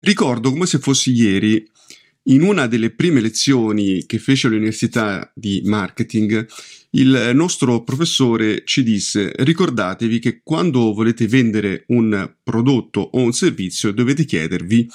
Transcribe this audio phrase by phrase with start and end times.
[0.00, 1.70] Ricordo come se fosse ieri,
[2.24, 6.46] in una delle prime lezioni che fece all'università di marketing,
[6.92, 13.92] il nostro professore ci disse ricordatevi che quando volete vendere un prodotto o un servizio
[13.92, 14.88] dovete chiedervi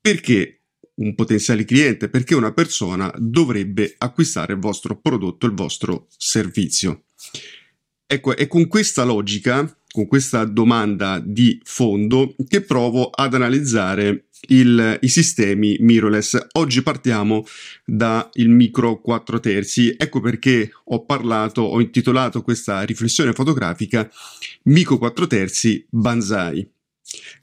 [0.00, 0.60] perché
[0.96, 7.06] un potenziale cliente, perché una persona dovrebbe acquistare il vostro prodotto, il vostro servizio.
[8.06, 14.98] Ecco, è con questa logica con questa domanda di fondo che provo ad analizzare il,
[15.00, 16.46] i sistemi mirrorless.
[16.54, 17.46] Oggi partiamo
[17.84, 24.10] dal micro 4 terzi, ecco perché ho parlato, ho intitolato questa riflessione fotografica
[24.64, 26.68] Micro 4 terzi Banzai.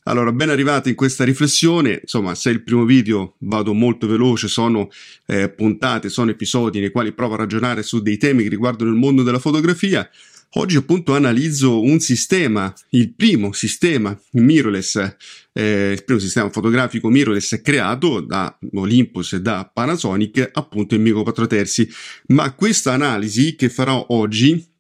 [0.04, 4.90] Allora, ben arrivati in questa riflessione, insomma, se il primo video vado molto veloce, sono
[5.28, 8.98] eh, puntate, sono episodi nei quali provo a ragionare su dei temi che riguardano il
[8.98, 10.10] mondo della fotografia,
[10.56, 15.16] Oggi appunto analizzo un sistema, il primo sistema mirrorless,
[15.54, 21.24] eh, il primo sistema fotografico mirrorless creato da Olympus e da Panasonic, appunto in Micro
[21.24, 21.90] 4 terzi.
[22.28, 24.71] Ma questa analisi che farò oggi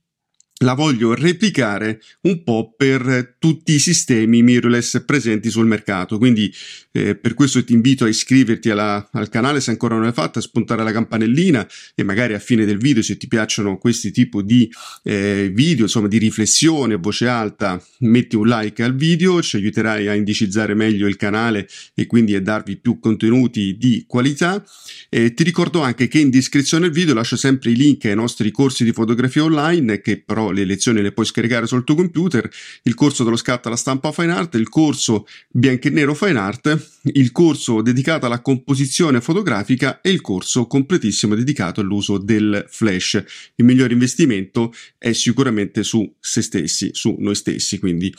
[0.61, 6.17] la voglio replicare un po' per tutti i sistemi mirrorless presenti sul mercato.
[6.17, 6.53] Quindi
[6.91, 10.39] eh, per questo ti invito a iscriverti alla, al canale se ancora non l'hai fatto,
[10.39, 14.43] a spuntare la campanellina e magari a fine del video se ti piacciono questi tipi
[14.43, 14.69] di
[15.03, 20.07] eh, video, insomma di riflessione a voce alta, metti un like al video, ci aiuterai
[20.07, 24.63] a indicizzare meglio il canale e quindi a darvi più contenuti di qualità.
[25.09, 28.51] Eh, ti ricordo anche che in descrizione del video lascio sempre i link ai nostri
[28.51, 32.49] corsi di fotografia online che però le lezioni le puoi scaricare sul tuo computer,
[32.83, 36.99] il corso dello scatto alla stampa fine art, il corso bianco e nero fine art,
[37.13, 43.23] il corso dedicato alla composizione fotografica e il corso completissimo dedicato all'uso del flash.
[43.55, 48.13] Il migliore investimento è sicuramente su se stessi, su noi stessi, quindi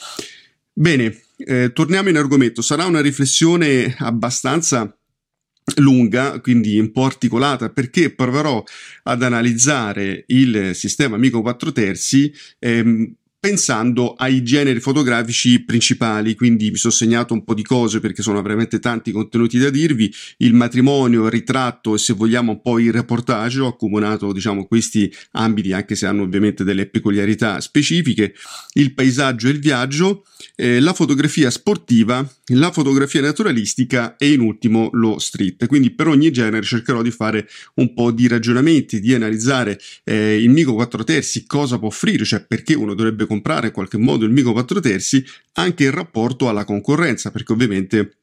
[0.73, 4.97] bene, eh, torniamo in argomento, sarà una riflessione abbastanza
[5.75, 8.63] lunga, quindi un po' articolata, perché proverò
[9.03, 16.77] ad analizzare il sistema Amico 4 terzi ehm, pensando ai generi fotografici principali, quindi mi
[16.77, 21.25] sono segnato un po' di cose perché sono veramente tanti contenuti da dirvi, il matrimonio,
[21.25, 25.95] il ritratto e se vogliamo un po' il reportage, ho accomunato diciamo questi ambiti anche
[25.95, 28.33] se hanno ovviamente delle peculiarità specifiche,
[28.75, 30.23] il paesaggio e il viaggio,
[30.55, 35.67] eh, la fotografia sportiva, la fotografia naturalistica e in ultimo lo street.
[35.67, 40.49] Quindi per ogni genere cercherò di fare un po' di ragionamenti, di analizzare eh, il
[40.49, 44.31] Mico 4 terzi cosa può offrire, cioè perché uno dovrebbe comprare in qualche modo il
[44.31, 48.17] Mico 4 terzi, anche in rapporto alla concorrenza, perché ovviamente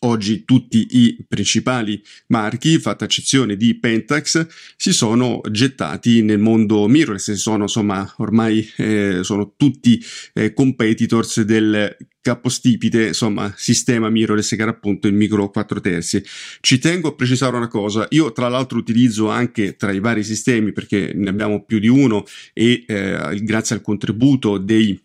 [0.00, 7.32] Oggi tutti i principali marchi, fatta eccezione di Pentax, si sono gettati nel mondo mirrorless,
[7.32, 10.00] sono insomma ormai eh, sono tutti
[10.34, 16.22] eh, competitors del capostipite, insomma, sistema mirrorless che era appunto il micro 4 terzi.
[16.60, 20.72] Ci tengo a precisare una cosa, io tra l'altro utilizzo anche tra i vari sistemi
[20.72, 25.00] perché ne abbiamo più di uno e eh, grazie al contributo dei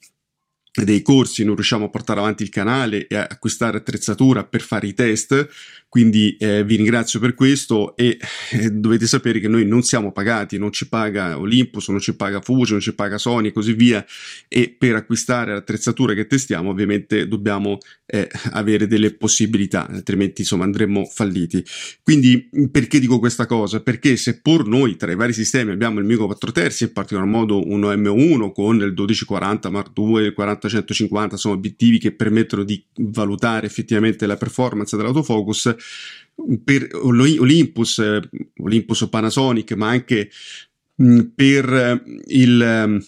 [0.82, 4.88] dei corsi non riusciamo a portare avanti il canale e a acquistare attrezzatura per fare
[4.88, 5.48] i test
[5.94, 8.18] quindi eh, vi ringrazio per questo e
[8.50, 12.42] eh, dovete sapere che noi non siamo pagati, non ci paga Olympus, non ci paga
[12.42, 14.04] Fuji, non ci paga Sony e così via
[14.48, 17.78] e per acquistare l'attrezzatura che testiamo ovviamente dobbiamo
[18.08, 21.64] eh, avere delle possibilità, altrimenti insomma andremmo falliti.
[22.02, 23.80] Quindi perché dico questa cosa?
[23.80, 27.68] Perché seppur noi tra i vari sistemi abbiamo il Mico 4 terzi, in particolar modo
[27.68, 33.68] uno M1 con il 1240 Mark II, il 40-150, sono obiettivi che permettono di valutare
[33.68, 35.76] effettivamente la performance dell'autofocus,
[36.64, 38.02] per Olympus,
[38.58, 40.30] Olympus Panasonic, ma anche
[41.36, 43.06] per il,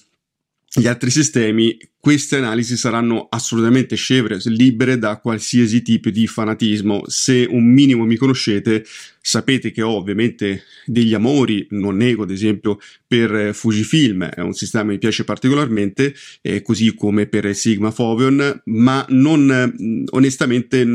[0.74, 7.02] gli altri sistemi queste analisi saranno assolutamente scevre, libere da qualsiasi tipo di fanatismo.
[7.08, 8.86] Se un minimo mi conoscete,
[9.20, 12.78] sapete che ho ovviamente degli amori, non nego ad esempio
[13.08, 18.62] per Fujifilm, è un sistema che mi piace particolarmente, eh, così come per Sigma Foveon,
[18.66, 20.86] ma non onestamente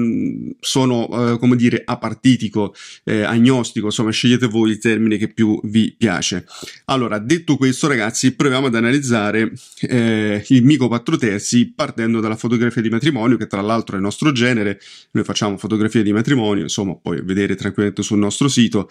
[0.60, 5.92] sono, eh, come dire, apartitico, eh, agnostico, insomma scegliete voi il termine che più vi
[5.98, 6.46] piace.
[6.84, 12.82] Allora, detto questo ragazzi, proviamo ad analizzare eh, il micro 4 terzi partendo dalla fotografia
[12.82, 14.78] di matrimonio che tra l'altro è il nostro genere,
[15.12, 18.88] noi facciamo fotografie di matrimonio, insomma puoi vedere tranquillamente sul nostro sito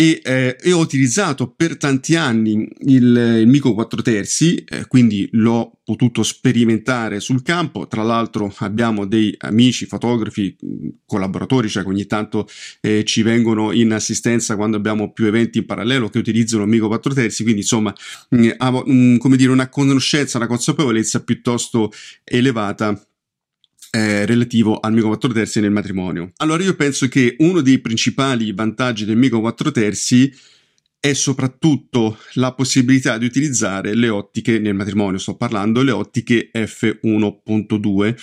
[0.00, 5.28] e, eh, e, ho utilizzato per tanti anni il, il Mico 4 terzi, eh, quindi
[5.32, 7.86] l'ho potuto sperimentare sul campo.
[7.86, 10.56] Tra l'altro abbiamo dei amici fotografi,
[11.04, 12.48] collaboratori, cioè che ogni tanto
[12.80, 16.88] eh, ci vengono in assistenza quando abbiamo più eventi in parallelo che utilizzano il Mico
[16.88, 17.92] 4 terzi, quindi insomma
[18.30, 21.92] mh, come dire una conoscenza, una consapevolezza piuttosto
[22.24, 22.98] elevata
[23.90, 26.32] eh, relativo al Migo 4 terzi nel matrimonio.
[26.36, 30.32] Allora io penso che uno dei principali vantaggi del Migo 4 terzi
[31.00, 38.14] è soprattutto la possibilità di utilizzare le ottiche nel matrimonio, sto parlando le ottiche f1.2,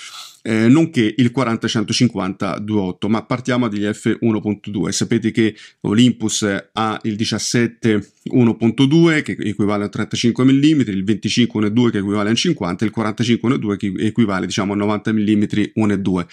[0.43, 4.89] eh, nonché il 40-150 2.8, ma partiamo dagli f1.2.
[4.89, 11.89] Sapete che Olympus ha il 17 1.2 che equivale a 35 mm, il 25 1.2
[11.89, 15.43] che equivale a 50 e il 45 1.2 che equivale diciamo a 90 mm
[15.75, 16.25] 1.2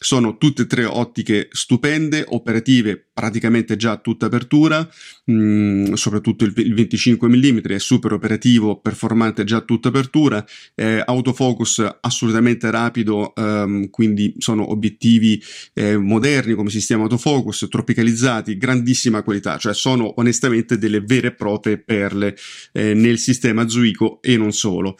[0.00, 4.88] sono tutte e tre ottiche stupende, operative praticamente già a tutta apertura,
[5.24, 10.44] mh, mm, soprattutto il, il, 25 mm è super operativo, performante già a tutta apertura,
[10.74, 15.42] eh, autofocus assolutamente rapido, ehm, quindi sono obiettivi
[15.74, 21.78] eh, moderni come sistema autofocus, tropicalizzati, grandissima qualità, cioè sono onestamente delle vere e proprie
[21.78, 22.36] perle
[22.72, 24.96] eh, nel sistema Zuico e non solo.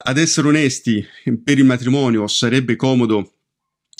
[0.00, 1.04] Ad essere onesti,
[1.42, 3.37] per il matrimonio sarebbe comodo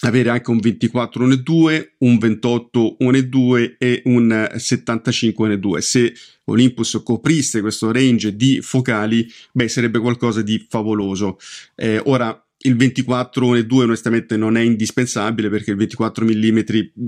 [0.01, 5.79] avere anche un 24 1.2, un 28 1.2 e un 75 1.2.
[5.79, 6.15] Se
[6.45, 11.39] Olympus coprisse questo range di focali, beh, sarebbe qualcosa di favoloso.
[11.75, 16.59] Eh, ora, il 24 e 2 onestamente non è indispensabile perché il 24 mm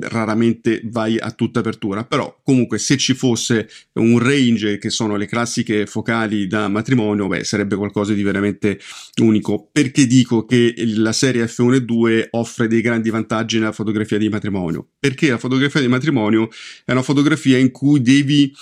[0.02, 5.26] raramente vai a tutta apertura, però comunque se ci fosse un range che sono le
[5.26, 8.78] classiche focali da matrimonio, beh, sarebbe qualcosa di veramente
[9.20, 9.68] unico.
[9.72, 14.28] Perché dico che la serie F1 e 2 offre dei grandi vantaggi nella fotografia di
[14.28, 14.86] matrimonio?
[15.00, 16.48] Perché la fotografia di matrimonio
[16.84, 18.52] è una fotografia in cui devi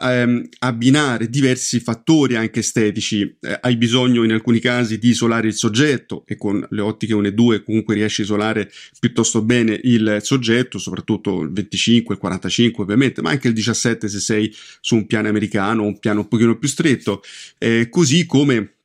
[0.00, 3.36] ehm, abbinare diversi fattori anche estetici.
[3.40, 7.28] Eh, hai bisogno in alcuni casi di isolare il soggetto e con le ottiche 1
[7.28, 12.82] e 2 comunque riesci a isolare piuttosto bene il soggetto, soprattutto il 25, il 45
[12.82, 16.56] ovviamente, ma anche il 17 se sei su un piano americano, un piano un pochino
[16.58, 17.22] più stretto,
[17.58, 18.77] eh, così come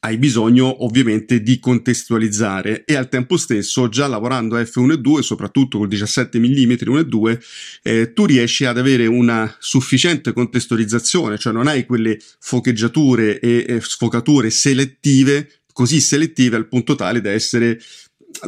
[0.00, 5.22] hai bisogno ovviamente di contestualizzare e al tempo stesso già lavorando a F1 e 2
[5.22, 7.40] soprattutto col 17 mm 1 e 2
[7.82, 13.80] eh, tu riesci ad avere una sufficiente contestualizzazione cioè non hai quelle focheggiature e, e
[13.80, 17.80] sfocature selettive così selettive al punto tale da essere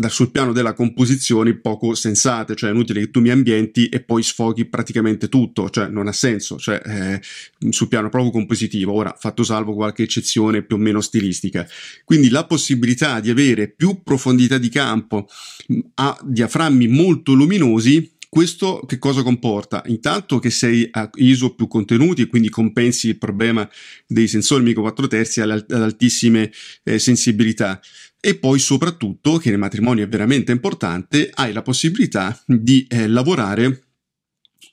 [0.08, 4.22] sul piano della composizione poco sensate, cioè è inutile che tu mi ambienti e poi
[4.22, 7.20] sfoghi praticamente tutto, cioè non ha senso, cioè eh,
[7.70, 11.66] sul piano proprio compositivo, ora fatto salvo qualche eccezione più o meno stilistica.
[12.04, 15.28] Quindi la possibilità di avere più profondità di campo
[15.94, 19.82] a diaframmi molto luminosi questo che cosa comporta?
[19.88, 23.68] Intanto che sei a ISO più contenuti e quindi compensi il problema
[24.06, 26.50] dei sensori micro 4 terzi ad altissime
[26.82, 27.78] eh, sensibilità
[28.24, 33.86] e poi soprattutto, che nel matrimonio è veramente importante, hai la possibilità di eh, lavorare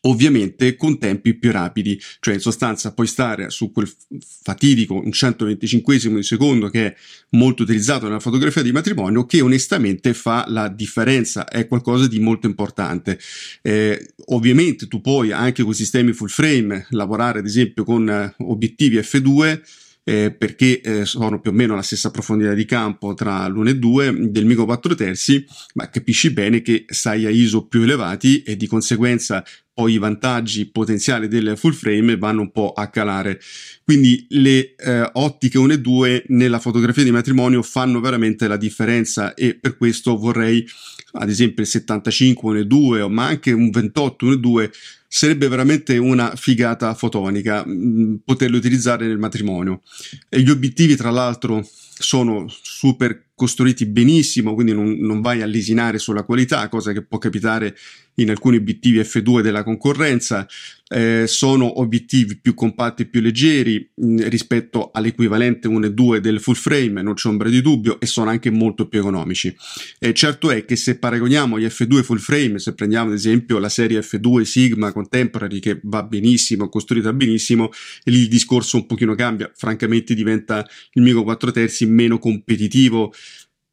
[0.02, 3.92] ovviamente con tempi più rapidi, cioè in sostanza puoi stare su quel
[4.44, 6.96] fatidico un 125 di secondo che è
[7.32, 12.46] molto utilizzato nella fotografia di matrimonio che onestamente fa la differenza, è qualcosa di molto
[12.46, 13.20] importante.
[13.64, 18.98] Eh, ovviamente tu puoi anche con sistemi full frame lavorare ad esempio con eh, obiettivi
[18.98, 23.68] f2 eh, perché eh, sono più o meno la stessa profondità di campo tra l'1
[23.68, 28.42] e 2 del Mico 4 terzi, ma capisci bene che stai a ISO più elevati
[28.42, 29.44] e di conseguenza
[29.80, 33.40] poi i vantaggi potenziali del full frame vanno un po' a calare.
[33.86, 39.34] Quindi le eh, ottiche 1 e 2 nella fotografia di matrimonio fanno veramente la differenza
[39.36, 40.68] e per questo vorrei
[41.14, 44.72] ad esempio il 75 1 e 2 ma anche un 28 1 e 2
[45.12, 49.82] sarebbe veramente una figata fotonica mh, mm, poterlo utilizzare nel matrimonio.
[50.30, 55.98] E gli obiettivi tra l'altro sono super costruiti benissimo, quindi non, non, vai a lesinare
[55.98, 57.74] sulla qualità, cosa che può capitare
[58.16, 60.46] in alcuni obiettivi F2 della concorrenza.
[60.92, 66.20] Eh, sono obiettivi più compatti e più leggeri mh, mm, rispetto all'equivalente 1 e 2
[66.20, 69.56] del full frame, non c'è ombra di dubbio, e sono anche molto più economici.
[70.00, 73.70] Eh, certo è che se paragoniamo gli F2 full frame, se prendiamo ad esempio la
[73.70, 77.70] serie F2 Sigma Contemporary che va benissimo, costruita benissimo,
[78.06, 83.14] lì il discorso un pochino cambia, francamente diventa il Mico 4 terzi meno competitivo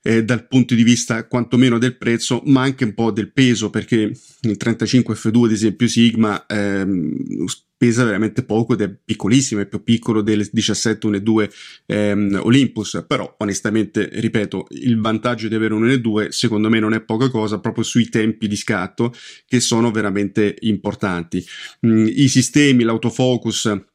[0.06, 4.12] eh, dal punto di vista quantomeno del prezzo, ma anche un po' del peso, perché
[4.40, 7.44] il 35 F2 ad esempio Sigma ehm,
[7.76, 11.50] pesa veramente poco ed è piccolissimo, è più piccolo del 17 1.2
[11.86, 17.00] ehm, Olympus, però onestamente, ripeto, il vantaggio di avere un 1.2 secondo me non è
[17.00, 19.12] poca cosa proprio sui tempi di scatto
[19.44, 21.44] che sono veramente importanti.
[21.84, 23.94] Mm, I sistemi, l'autofocus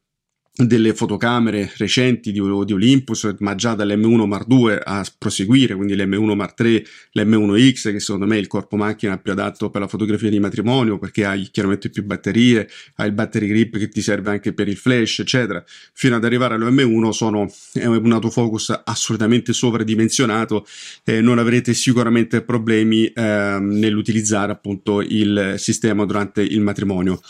[0.54, 6.34] delle fotocamere recenti di, di, Olympus, ma già dall'M1 Mark II a proseguire, quindi l'M1
[6.34, 10.28] Mark III, l'M1X, che secondo me è il corpo macchina più adatto per la fotografia
[10.28, 14.52] di matrimonio, perché hai chiaramente più batterie, hai il battery grip che ti serve anche
[14.52, 20.66] per il flash, eccetera, fino ad arrivare all'M1 sono è un autofocus assolutamente sovradimensionato
[21.04, 27.20] e non avrete sicuramente problemi eh, nell'utilizzare appunto il sistema durante il matrimonio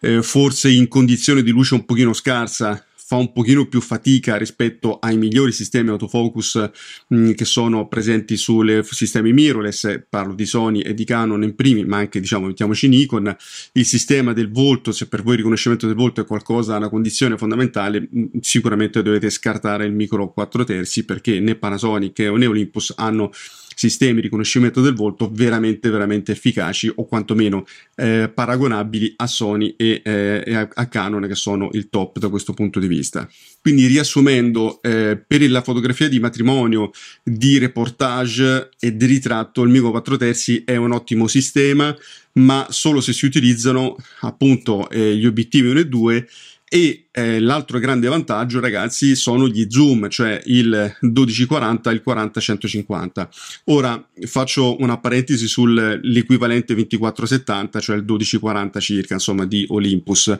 [0.00, 5.00] eh, forse in condizioni di luce un pochino scarsa fa un pochino più fatica rispetto
[5.00, 6.70] ai migliori sistemi autofocus
[7.08, 11.56] mh, mm, che sono presenti sui sistemi mirrorless, parlo di Sony e di Canon in
[11.56, 13.36] primi, ma anche diciamo mettiamoci Nikon,
[13.72, 17.36] il sistema del volto, se per voi il riconoscimento del volto è qualcosa, una condizione
[17.36, 22.94] fondamentale, mh, mm, sicuramente dovete scartare il micro 4 terzi perché né Panasonic né Olympus
[22.96, 23.32] hanno
[23.80, 27.64] sistemi di riconoscimento del volto veramente veramente efficaci o quantomeno
[27.96, 32.28] eh, paragonabili a Sony e, eh, e a, a, Canon che sono il top da
[32.28, 33.26] questo punto di vista.
[33.62, 36.90] Quindi riassumendo, eh, per la fotografia di matrimonio,
[37.22, 41.96] di reportage e di ritratto il Mico 4 terzi è un ottimo sistema,
[42.32, 46.28] ma solo se si utilizzano appunto eh, gli obiettivi 1 e 2
[46.72, 53.28] e eh, l'altro grande vantaggio, ragazzi, sono gli zoom, cioè il 1240 e il 40-150.
[53.64, 60.38] Ora faccio una parentesi sull'equivalente 2470, cioè il 1240 circa, insomma, di Olympus.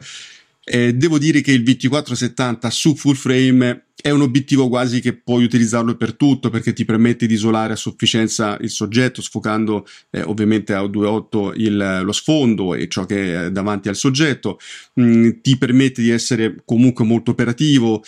[0.72, 5.42] Eh, devo dire che il 2470 su full frame è un obiettivo quasi che puoi
[5.42, 10.72] utilizzarlo per tutto perché ti permette di isolare a sufficienza il soggetto sfocando eh, ovviamente
[10.72, 14.60] a 2.8 il, lo sfondo e ciò che è davanti al soggetto.
[15.00, 18.04] Mm, ti permette di essere comunque molto operativo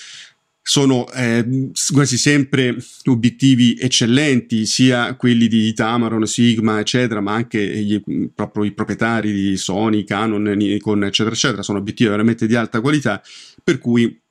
[0.62, 2.76] sono eh, quasi sempre
[3.06, 8.00] obiettivi eccellenti, sia quelli di Tamaron, Sigma, eccetera, ma anche gli,
[8.32, 13.20] proprio i proprietari di Sony, Canon, Nikon, eccetera, eccetera, sono obiettivi veramente di alta qualità,
[13.62, 14.21] per cui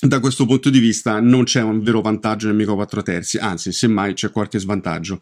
[0.00, 3.72] da questo punto di vista non c'è un vero vantaggio nel micro 4 terzi, anzi,
[3.72, 5.20] semmai c'è qualche svantaggio.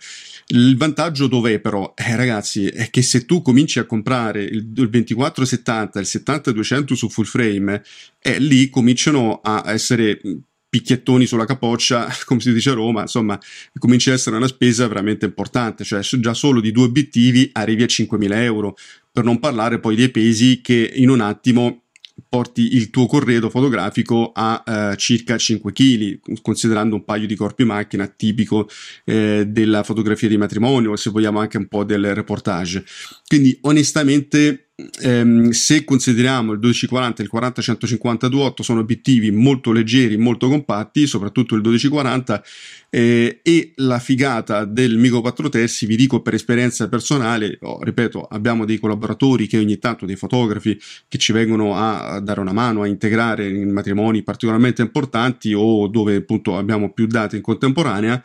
[0.48, 1.94] Il vantaggio dov'è però?
[1.96, 7.08] Eh, ragazzi, è che se tu cominci a comprare il, il 2470, il 70-200 su
[7.08, 7.82] full frame,
[8.20, 10.20] eh, lì cominciano a essere
[10.68, 13.40] picchiettoni sulla capoccia, come si dice a Roma, insomma,
[13.78, 17.86] comincia ad essere una spesa veramente importante, cioè già solo di due obiettivi arrivi a
[17.86, 18.76] 5.000 euro,
[19.10, 21.84] per non parlare poi dei pesi che in un attimo
[22.28, 27.64] porti il tuo corredo fotografico a eh, circa 5 kg, considerando un paio di corpi
[27.64, 28.68] macchina tipico
[29.04, 32.84] eh, della fotografia di matrimonio, se vogliamo anche un po' del reportage.
[33.26, 34.65] Quindi onestamente
[35.00, 41.54] ehm, se consideriamo il 1240 e il 40-150 sono obiettivi molto leggeri, molto compatti, soprattutto
[41.54, 42.44] il 1240
[42.90, 48.24] eh, e la figata del Mico 4 terzi, vi dico per esperienza personale, oh, ripeto,
[48.24, 50.78] abbiamo dei collaboratori che ogni tanto, dei fotografi
[51.08, 56.16] che ci vengono a dare una mano, a integrare in matrimoni particolarmente importanti o dove
[56.16, 58.22] appunto abbiamo più date in contemporanea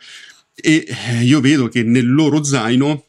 [0.54, 3.06] e eh, io vedo che nel loro zaino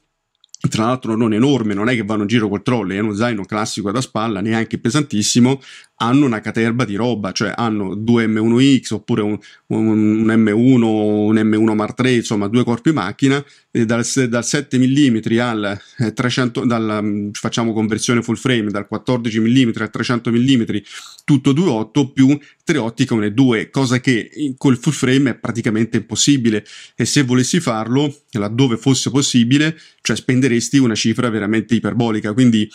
[0.70, 3.44] tra l'altro non enorme, non è che vanno in giro col trolley, è uno zaino
[3.44, 5.62] classico da spalla, neanche pesantissimo,
[6.04, 11.36] hanno una caterba di roba, cioè hanno due M1X oppure un, un, un M1, un
[11.36, 15.82] M1 Mark III, insomma due corpi macchina, dal, dal 7 mm al
[16.14, 20.62] 300, eh, dal, facciamo conversione full frame, dal 14 mm al 300 mm,
[21.24, 26.66] tutto 2.8 più tre ottiche 1.2, cosa che col full frame è praticamente impossibile.
[26.96, 32.70] E se volessi farlo, laddove fosse possibile, cioè spenderesti una cifra veramente iperbolica, quindi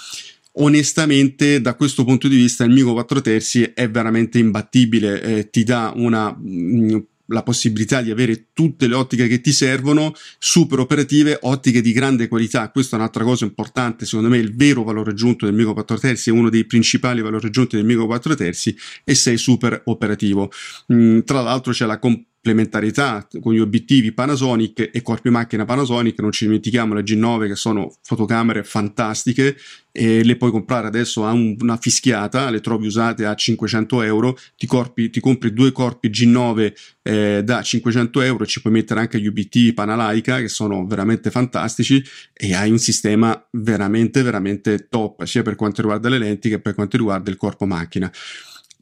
[0.59, 5.65] onestamente da questo punto di vista il Mico 4 terzi è veramente imbattibile, eh, ti
[5.65, 6.99] dà una mh, mm,
[7.29, 12.29] la possibilità di avere tutte le ottiche che ti servono, super operative, ottiche di grande
[12.29, 12.71] qualità.
[12.71, 16.31] Questa è un'altra cosa importante, secondo me il vero valore aggiunto del Mico 4 terzi
[16.31, 20.50] è uno dei principali valori aggiunti del Mico 4 terzi e sei super operativo.
[20.93, 26.21] Mm, tra l'altro c'è la comp- complementarietà con gli obiettivi Panasonic e corpi macchina Panasonic,
[26.21, 29.57] non ci dimentichiamo le G9 che sono fotocamere fantastiche
[29.90, 34.38] e le puoi comprare adesso a un, una fischiata, le trovi usate a 500 euro,
[34.57, 39.21] ti, corpi, ti compri due corpi G9 eh, da 500 euro, ci puoi mettere anche
[39.21, 42.02] gli obiettivi Panalaica che sono veramente fantastici
[42.33, 46.75] e hai un sistema veramente veramente top sia per quanto riguarda le lenti che per
[46.75, 48.11] quanto riguarda il corpo macchina.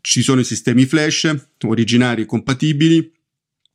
[0.00, 1.34] Ci sono i sistemi flash
[1.64, 3.15] originari e compatibili,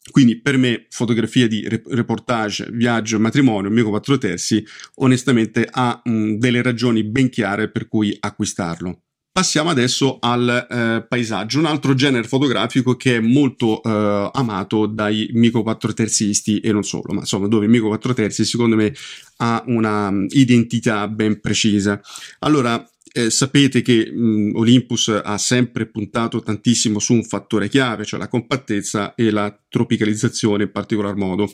[0.09, 4.65] quindi per me fotografia di reportage, viaggio, matrimonio, mio 4 terzi,
[4.95, 9.01] onestamente ha mh, delle ragioni ben chiare per cui acquistarlo.
[9.33, 15.29] Passiamo adesso al eh, paesaggio, un altro genere fotografico che è molto eh, amato dai
[15.33, 18.93] mico 4 terzisti e non solo, ma insomma dove mico 4 terzi secondo me
[19.37, 22.01] ha una um, identità ben precisa.
[22.39, 28.19] Allora, eh, sapete che mh, Olympus ha sempre puntato tantissimo su un fattore chiave, cioè
[28.19, 31.49] la compattezza e la tropicalizzazione in particolar modo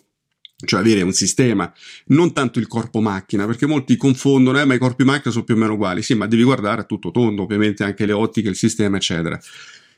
[0.65, 1.71] cioè avere un sistema,
[2.07, 5.53] non tanto il corpo macchina, perché molti confondono, eh, ma i corpi macchina sono più
[5.53, 8.55] o meno uguali, sì, ma devi guardare a tutto tondo, ovviamente anche le ottiche, il
[8.55, 9.39] sistema, eccetera.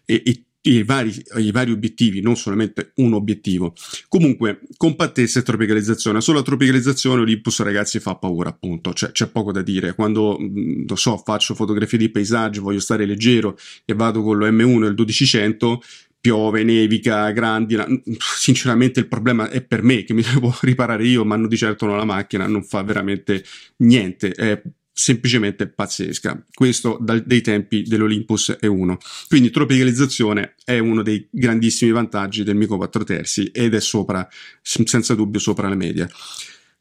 [0.03, 3.73] E, e i vari, i vari, obiettivi, non solamente un obiettivo.
[4.07, 6.19] Comunque, compattezza e tropicalizzazione.
[6.21, 8.93] Solo la tropicalizzazione Olympus, ragazzi, fa paura, appunto.
[8.93, 9.95] Cioè, c'è poco da dire.
[9.95, 10.37] Quando,
[10.85, 14.87] lo so, faccio fotografie di paesaggio, voglio stare leggero e vado con lo M1 e
[14.87, 15.81] il 1200,
[16.19, 17.77] piove, nevica, grandi.
[18.17, 21.85] Sinceramente, il problema è per me che mi devo riparare io, ma non di certo
[21.85, 23.43] non la macchina, non fa veramente
[23.77, 24.31] niente.
[24.31, 24.61] È
[24.99, 26.45] semplicemente pazzesca.
[26.53, 28.97] Questo dal, dei tempi dell'Olympus è uno.
[29.29, 34.27] Quindi tropicalizzazione è uno dei grandissimi vantaggi del Mico 4 terzi ed è sopra,
[34.61, 36.09] senza dubbio, sopra la media.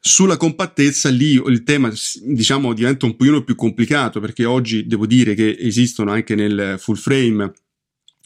[0.01, 1.91] Sulla compattezza lì il tema
[2.23, 6.95] diciamo diventa un pochino più complicato perché oggi devo dire che esistono anche nel full
[6.95, 7.53] frame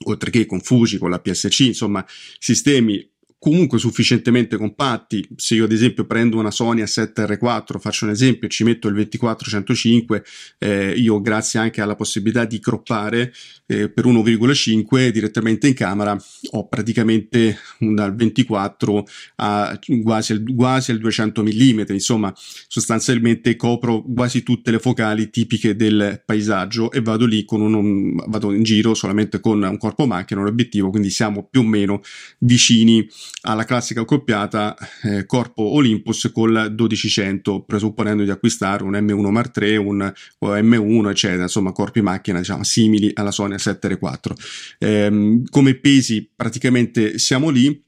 [0.06, 2.04] oltre che con Fuji, con la PSC, insomma
[2.40, 3.08] sistemi
[3.44, 5.28] comunque sufficientemente compatti.
[5.36, 10.24] Se io ad esempio prendo una Sony A7R4, faccio un esempio, ci metto il 2405,
[10.60, 13.34] eh, io grazie anche alla possibilità di croppare
[13.66, 16.18] eh, per 1,5 direttamente in camera
[16.52, 19.06] ho praticamente dal 24
[19.38, 25.76] a quasi al, quasi al 200 mm, insomma sostanzialmente copro quasi tutte le focali tipiche
[25.76, 30.42] del paesaggio e vado lì con un, vado in giro solamente con un corpo macchina,
[30.42, 32.02] un obiettivo, quindi siamo più o meno
[32.40, 33.08] vicini
[33.42, 39.76] alla classica accoppiata eh, Corpo Olympus col 1200, presupponendo di acquistare un M1 Mark III,
[39.78, 44.34] un M1, eccetera, insomma corpi macchina diciamo simili alla Sony A7R4.
[44.80, 47.82] Eh, come pesi praticamente siamo lì.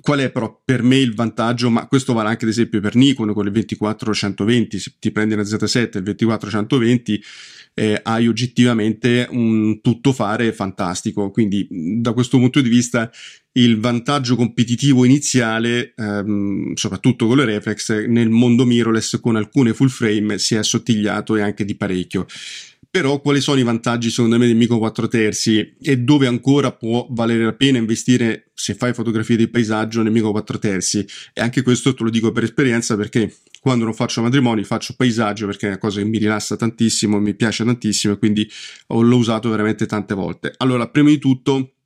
[0.00, 1.68] Qual è però per me il vantaggio?
[1.68, 5.42] Ma questo vale anche ad esempio per Nikon con il 24-120, se ti prendi una
[5.42, 7.20] Z7 il 24-120
[7.74, 11.30] eh, hai oggettivamente un tuttofare fantastico.
[11.30, 13.10] Quindi da questo punto di vista
[13.52, 19.88] il vantaggio competitivo iniziale, ehm, soprattutto con le reflex, nel mondo mirrorless con alcune full
[19.88, 22.26] frame si è assottigliato e anche di parecchio.
[22.90, 27.06] Però quali sono i vantaggi secondo me del Micro 4 terzi e dove ancora può
[27.08, 31.06] valere la pena investire se fai fotografie di paesaggio nel Micro 4 terzi?
[31.32, 35.46] E anche questo te lo dico per esperienza perché quando non faccio matrimoni faccio paesaggio
[35.46, 38.46] perché è una cosa che mi rilassa tantissimo, mi piace tantissimo e quindi
[38.88, 40.52] l'ho usato veramente tante volte.
[40.58, 41.76] Allora, prima di tutto,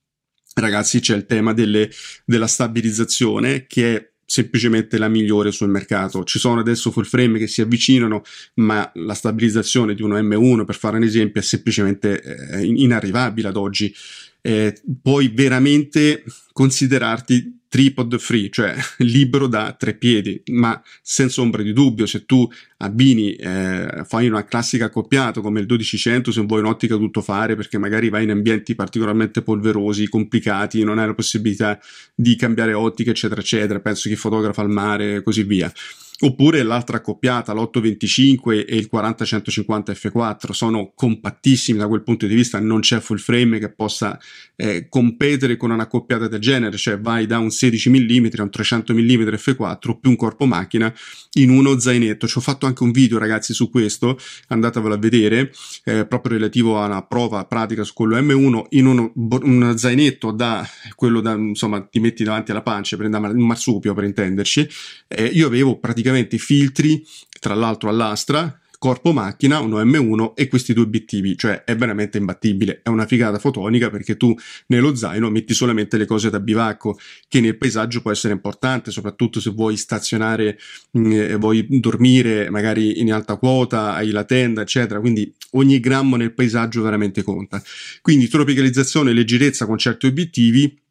[0.62, 1.90] ragazzi, c'è il tema delle,
[2.24, 6.24] della stabilizzazione che è semplicemente la migliore sul mercato.
[6.24, 8.22] Ci sono adesso full frame che si avvicinano,
[8.54, 13.56] ma la stabilizzazione di uno M1, per fare un esempio, è semplicemente eh, inarrivabile ad
[13.56, 13.94] oggi.
[14.40, 21.72] Eh, puoi veramente considerarti tripod free, cioè libero da tre piedi, ma senza ombra di
[21.72, 22.48] dubbio, se tu
[22.78, 27.78] abbini, eh, fai una classica accoppiata come il 1200, se vuoi un'ottica tutto fare, perché
[27.78, 31.78] magari vai in ambienti particolarmente polverosi, complicati, non hai la possibilità
[32.14, 35.72] di cambiare ottica, eccetera, eccetera, penso chi fotografa al mare e così via
[36.20, 42.58] oppure l'altra accoppiata, l'825 e il 40-150 F4 sono compattissimi da quel punto di vista,
[42.58, 44.18] non c'è full frame che possa
[44.56, 48.94] eh, competere con un'accoppiata del genere, cioè vai da un 16 mm a un 300
[48.94, 50.92] mm F4 più un corpo macchina
[51.34, 52.26] in uno zainetto.
[52.26, 55.52] Ci ho fatto anche un video ragazzi su questo, andatevelo a vedere,
[55.84, 60.66] eh, proprio relativo a una prova pratica su quello M1 in uno, un zainetto da
[60.94, 64.66] quello da insomma ti metti davanti alla pancia, prendi un marsupio per intenderci,
[65.08, 67.04] eh, io avevo praticamente praticamente filtri,
[67.40, 72.80] tra l'altro all'astra, corpo macchina, uno M1 e questi due obiettivi, cioè è veramente imbattibile,
[72.82, 74.34] è una figata fotonica perché tu
[74.66, 79.40] nello zaino metti solamente le cose da bivacco, che nel paesaggio può essere importante, soprattutto
[79.40, 80.58] se vuoi stazionare,
[80.96, 86.34] mm, vuoi dormire magari in alta quota, hai la tenda, eccetera, quindi ogni grammo nel
[86.34, 87.60] paesaggio veramente conta.
[88.02, 90.84] Quindi tropicalizzazione e leggerezza con certi obiettivi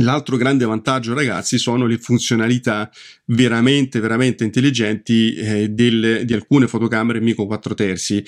[0.00, 2.90] L'altro grande vantaggio, ragazzi, sono le funzionalità
[3.26, 8.22] veramente, veramente intelligenti eh, del, di alcune fotocamere Mico 4 terzi.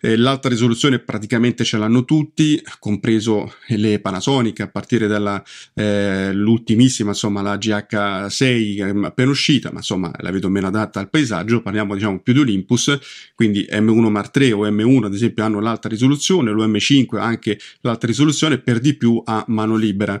[0.00, 7.40] Eh, l'alta risoluzione praticamente ce l'hanno tutti, compreso le Panasonic, a partire dall'ultimissima, eh, insomma,
[7.40, 11.62] la GH6 appena uscita, ma insomma la vedo meno adatta al paesaggio.
[11.62, 12.98] Parliamo, diciamo, più di Olympus,
[13.34, 18.06] quindi M1 Mark III o M1, ad esempio, hanno l'alta risoluzione, lo M5 anche l'alta
[18.06, 20.20] risoluzione, per di più a mano libera.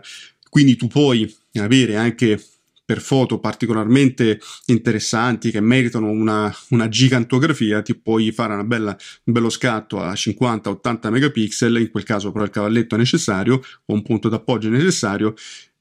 [0.54, 2.40] Quindi tu puoi avere anche
[2.84, 9.50] per foto particolarmente interessanti che meritano una, una gigantografia, ti puoi fare bella, un bello
[9.50, 14.28] scatto a 50-80 megapixel, in quel caso però il cavalletto è necessario o un punto
[14.28, 15.34] d'appoggio è necessario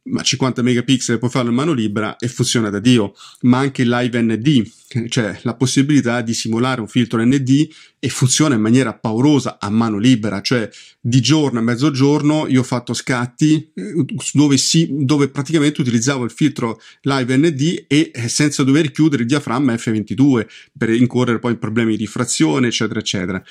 [0.05, 4.21] ma 50 megapixel puoi farlo in mano libera e funziona da Dio, ma anche live
[4.21, 7.67] ND, cioè la possibilità di simulare un filtro ND
[7.99, 10.69] e funziona in maniera paurosa a mano libera, cioè
[11.05, 16.31] di giorno a mezzogiorno io ho fatto scatti eh, dove, si, dove praticamente utilizzavo il
[16.31, 21.59] filtro live ND e eh, senza dover chiudere il diaframma F22 per incorrere poi in
[21.59, 23.43] problemi di rifrazione, eccetera, eccetera.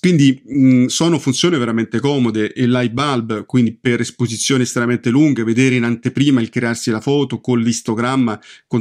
[0.00, 5.74] Quindi mh, sono funzioni veramente comode e light bulb, quindi per esposizioni estremamente lunghe, vedere
[5.74, 8.40] in anteprima il crearsi la foto con l'istogramma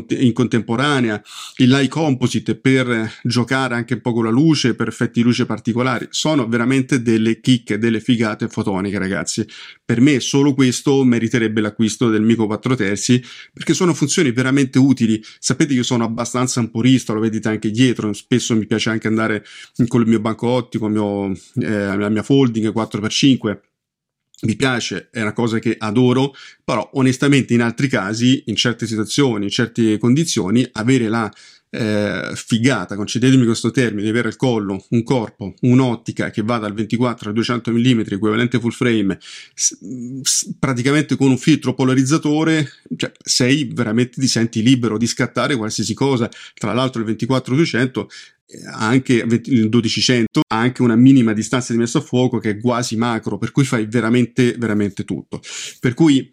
[0.10, 1.22] in contemporanea,
[1.58, 5.46] il light composite per giocare anche un po' con la luce, per effetti di luce
[5.46, 9.48] particolari, sono veramente delle chicche, delle figate fotoniche ragazzi.
[9.86, 15.24] Per me solo questo meriterebbe l'acquisto del Mico 4 terzi perché sono funzioni veramente utili.
[15.40, 19.08] Sapete che io sono abbastanza un purista, lo vedete anche dietro, spesso mi piace anche
[19.08, 19.46] andare
[19.88, 23.60] con il mio banco ottico, il mio eh, la mia folding 4x5
[24.42, 29.44] mi piace, è una cosa che adoro, però onestamente in altri casi, in certe situazioni,
[29.44, 31.30] in certe condizioni, avere la
[31.72, 36.74] eh, figata, concedetemi questo termine, di avere il collo, un corpo, un'ottica che va dal
[36.74, 39.18] 24 al 200 mm, equivalente full frame,
[39.54, 39.78] s-
[40.22, 45.94] s- praticamente con un filtro polarizzatore, cioè sei veramente ti senti libero di scattare qualsiasi
[45.94, 46.30] cosa.
[46.54, 48.06] Tra l'altro il 24-200
[48.72, 52.96] anche il 1200 ha anche una minima distanza di messa a fuoco che è quasi
[52.96, 55.40] macro, per cui fai veramente, veramente tutto.
[55.80, 56.32] Per cui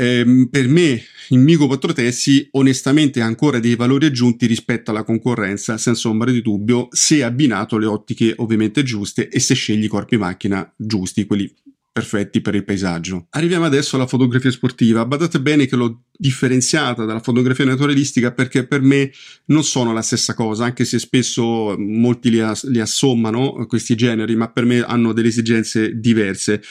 [0.00, 5.04] ehm, per me il Migo 4 Tessi onestamente ha ancora dei valori aggiunti rispetto alla
[5.04, 9.88] concorrenza, senza ombra di dubbio, se abbinato alle ottiche ovviamente giuste e se scegli i
[9.88, 11.52] corpi macchina giusti, quelli
[11.92, 13.26] perfetti per il paesaggio.
[13.30, 15.04] Arriviamo adesso alla fotografia sportiva.
[15.04, 19.10] Badate bene che l'ho differenziata dalla fotografia naturalistica perché per me
[19.46, 24.36] non sono la stessa cosa, anche se spesso molti li, as- li assommano questi generi,
[24.36, 26.62] ma per me hanno delle esigenze diverse.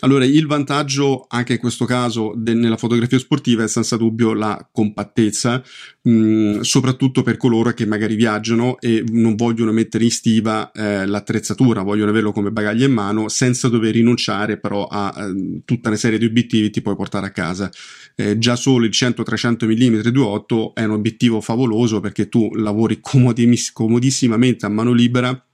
[0.00, 4.68] Allora, il vantaggio anche in questo caso de- nella fotografia sportiva è senza dubbio la
[4.70, 5.60] compattezza,
[6.02, 11.82] mh, soprattutto per coloro che magari viaggiano e non vogliono mettere in stiva eh, l'attrezzatura,
[11.82, 16.18] vogliono averlo come bagaglio in mano senza dover rinunciare però a eh, tutta una serie
[16.18, 17.68] di obiettivi che ti puoi portare a casa.
[18.14, 23.72] Eh, già solo il 100-300 mm 2.8 è un obiettivo favoloso perché tu lavori comodiss-
[23.72, 25.46] comodissimamente a mano libera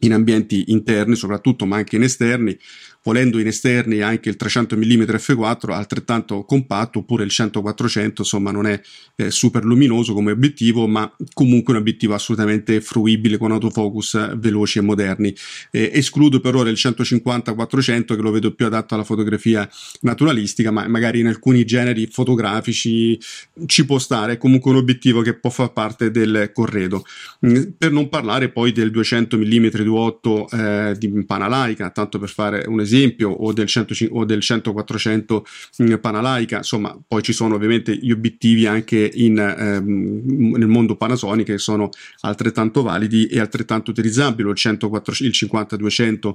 [0.00, 2.58] in ambienti interni soprattutto ma anche in esterni
[3.02, 8.66] volendo in esterni anche il 300 mm f4 altrettanto compatto oppure il 100-400 insomma non
[8.66, 8.80] è
[9.16, 14.82] eh, super luminoso come obiettivo ma comunque un obiettivo assolutamente fruibile con autofocus veloci e
[14.82, 15.34] moderni.
[15.70, 19.68] Eh, escludo per ora il 150-400 che lo vedo più adatto alla fotografia
[20.00, 23.18] naturalistica ma magari in alcuni generi fotografici
[23.66, 27.04] ci può stare è comunque un obiettivo che può far parte del corredo.
[27.46, 32.64] Mm, per non parlare poi del 200 mm 2.8 eh, di Panalaica tanto per fare
[32.66, 35.42] un esempio esempio, o del, 100, o del 100-400
[35.82, 41.46] mm, Panalaica, insomma, poi ci sono ovviamente gli obiettivi anche in, ehm, nel mondo Panasonic
[41.46, 46.34] che sono altrettanto validi e altrettanto utilizzabili, il, 104, il 50-200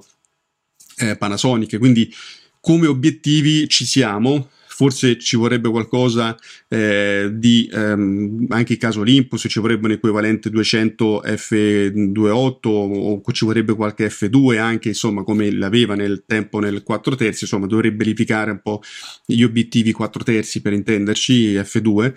[0.98, 2.12] eh, Panasonic, quindi
[2.60, 6.36] come obiettivi ci siamo, forse ci vorrebbe qualcosa
[6.68, 13.46] eh, di ehm, anche in caso Olympus ci vorrebbe un equivalente 200 F28 o ci
[13.46, 18.52] vorrebbe qualche F2 anche insomma come l'aveva nel tempo nel 4 terzi insomma dovrebbe verificare
[18.52, 18.82] un po'
[19.26, 22.14] gli obiettivi 4 terzi per intenderci F2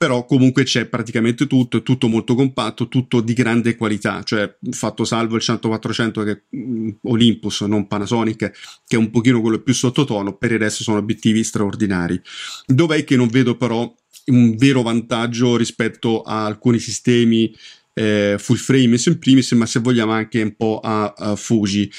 [0.00, 5.04] però comunque c'è praticamente tutto, è tutto molto compatto, tutto di grande qualità, cioè fatto
[5.04, 10.38] salvo il 100-400 che mm, Olympus, non Panasonic, che è un pochino quello più sottotono,
[10.38, 12.18] per il resto sono obiettivi straordinari.
[12.64, 13.94] Dov'è che non vedo però
[14.28, 17.54] un vero vantaggio rispetto a alcuni sistemi
[17.92, 21.92] eh, full frame in primis, ma se vogliamo anche un po' a, a Fuji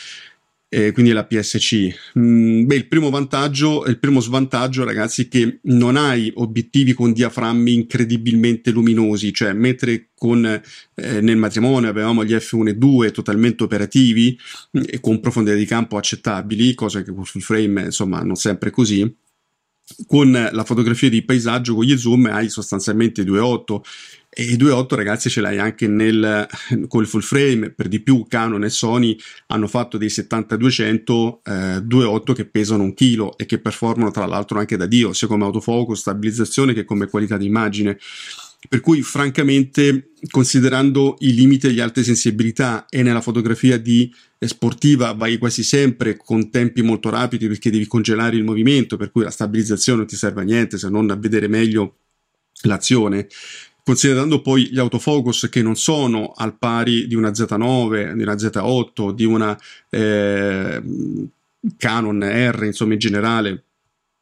[0.74, 1.94] eh, quindi la PSC.
[2.18, 7.12] Mm, beh, il primo vantaggio, il primo svantaggio, ragazzi, è che non hai obiettivi con
[7.12, 13.64] diaframmi incredibilmente luminosi, cioè mentre con, eh, nel matrimonio avevamo gli F1 e 2 totalmente
[13.64, 14.40] operativi
[14.78, 18.72] mm, e con profondità di campo accettabili, cosa che full frame, insomma, non sempre è
[18.72, 19.14] così
[20.08, 23.82] con la fotografia di paesaggio con gli zoom hai sostanzialmente 2.8
[24.34, 26.48] e i 2.8 ragazzi ce l'hai anche nel,
[26.88, 29.18] col full frame, per di più Canon e Sony
[29.48, 34.58] hanno fatto dei 70-200 eh, 2.8 che pesano un chilo e che performano tra l'altro
[34.58, 37.98] anche da Dio, sia come autofocus, stabilizzazione che come qualità di immagine.
[38.70, 45.12] Per cui, francamente, considerando i limiti le alte sensibilità e nella fotografia di eh, sportiva
[45.12, 49.32] vai quasi sempre con tempi molto rapidi perché devi congelare il movimento, per cui la
[49.32, 51.96] stabilizzazione non ti serve a niente se non a vedere meglio
[52.64, 53.28] l'azione
[53.84, 59.12] considerando poi gli autofocus che non sono al pari di una Z9, di una Z8,
[59.12, 60.82] di una eh,
[61.78, 63.64] Canon R, insomma in generale,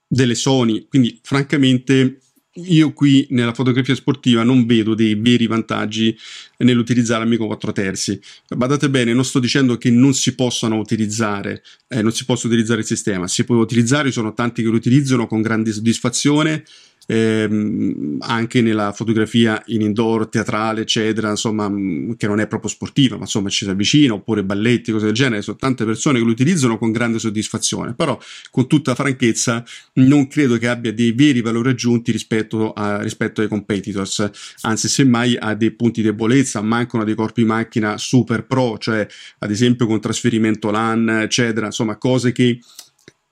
[0.08, 2.20] delle Sony, quindi francamente
[2.54, 6.18] io qui nella fotografia sportiva non vedo dei veri vantaggi
[6.58, 8.20] nell'utilizzare Amico 4 terzi.
[8.48, 12.82] Badate bene, non sto dicendo che non si possano utilizzare, eh, non si possa utilizzare
[12.82, 16.64] il sistema, si può utilizzare, ci sono tanti che lo utilizzano con grande soddisfazione
[17.10, 23.16] ehm, anche nella fotografia in indoor, teatrale, eccetera, insomma, mm, che non è proprio sportiva,
[23.16, 26.32] ma insomma ci si avvicina, oppure balletti, cose del genere, sono tante persone che lo
[26.32, 28.18] utilizzano con grande soddisfazione, però
[28.52, 33.48] con tutta franchezza non credo che abbia dei veri valori aggiunti rispetto, a, rispetto ai
[33.48, 34.30] competitors,
[34.62, 39.08] anzi semmai ha dei punti di debolezza, mancano dei corpi macchina super pro, cioè
[39.40, 42.60] ad esempio con trasferimento LAN, eccetera, insomma cose che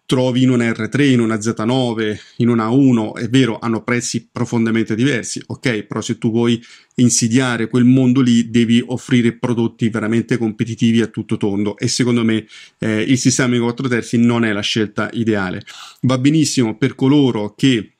[0.07, 4.95] trovi in una R3, in una Z9, in una 1, è vero, hanno prezzi profondamente
[4.95, 6.63] diversi, ok, però se tu vuoi
[6.95, 12.47] insidiare quel mondo lì devi offrire prodotti veramente competitivi a tutto tondo e secondo me
[12.79, 15.61] eh, il sistema di 4 terzi non è la scelta ideale.
[16.03, 17.91] Va benissimo per coloro che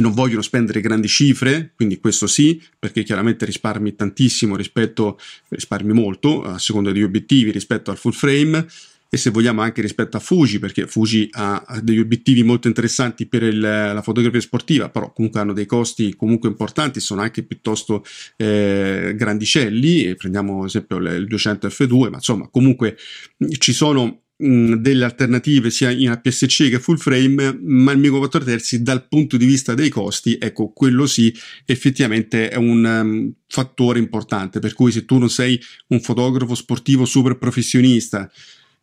[0.00, 5.18] non vogliono spendere grandi cifre, quindi questo sì, perché chiaramente risparmi tantissimo rispetto,
[5.48, 8.66] risparmi molto a seconda degli obiettivi rispetto al full frame
[9.08, 13.42] e se vogliamo anche rispetto a Fuji, perché Fuji ha degli obiettivi molto interessanti per
[13.42, 18.04] il, la fotografia sportiva, però comunque hanno dei costi comunque importanti, sono anche piuttosto
[18.36, 22.96] eh, grandicelli, prendiamo ad esempio il 200 F2, ma insomma comunque
[23.58, 28.82] ci sono delle alternative sia in APS-C che full frame, ma il micro 4 terzi
[28.82, 34.58] dal punto di vista dei costi, ecco, quello sì, effettivamente è un um, fattore importante,
[34.58, 38.30] per cui se tu non sei un fotografo sportivo super professionista,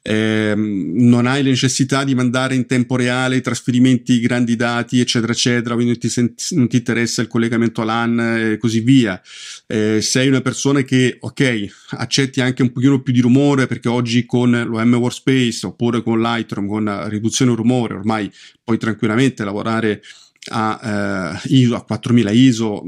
[0.06, 5.32] eh, non hai la necessità di mandare in tempo reale i trasferimenti grandi dati, eccetera,
[5.32, 9.20] eccetera, quindi non ti, senti, non ti interessa il collegamento LAN e così via.
[9.66, 14.26] Eh, sei una persona che, ok, accetti anche un pochino più di rumore perché oggi
[14.26, 18.30] con l'OM Workspace oppure con Lightroom, con la riduzione rumore, ormai
[18.62, 20.02] puoi tranquillamente lavorare
[20.52, 22.84] a, eh, ISO, a 4000 ISO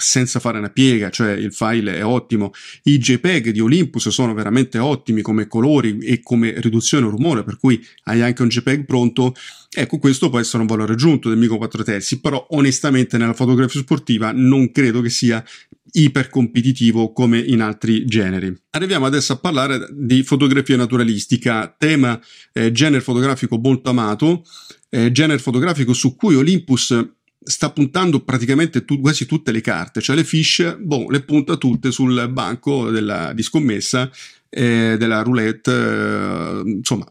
[0.00, 2.52] senza fare una piega, cioè il file è ottimo.
[2.84, 7.84] I JPEG di Olympus sono veramente ottimi come colori e come riduzione rumore, per cui
[8.04, 9.34] hai anche un JPEG pronto.
[9.72, 13.80] Ecco, questo può essere un valore aggiunto del Mico 4 terzi, però onestamente nella fotografia
[13.80, 15.44] sportiva non credo che sia
[15.92, 18.54] ipercompetitivo come in altri generi.
[18.70, 22.20] Arriviamo adesso a parlare di fotografia naturalistica, tema
[22.52, 24.44] eh, genere fotografico molto amato,
[24.88, 26.96] eh, genere fotografico su cui Olympus
[27.42, 31.90] sta puntando praticamente tu, quasi tutte le carte, cioè le fish, boh, le punta tutte
[31.90, 34.10] sul banco della, di scommessa,
[34.48, 37.10] eh, della roulette, eh, insomma,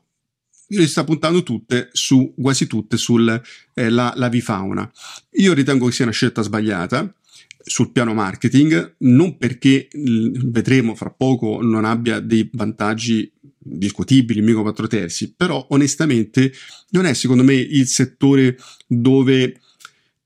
[0.71, 3.41] le sta puntando tutte su, quasi tutte sulla
[3.73, 4.89] eh, la vifauna.
[5.33, 7.11] Io ritengo che sia una scelta sbagliata
[7.63, 14.87] sul piano marketing, non perché vedremo fra poco non abbia dei vantaggi discutibili, mica 4
[14.87, 16.51] terzi, però onestamente
[16.91, 19.59] non è secondo me il settore dove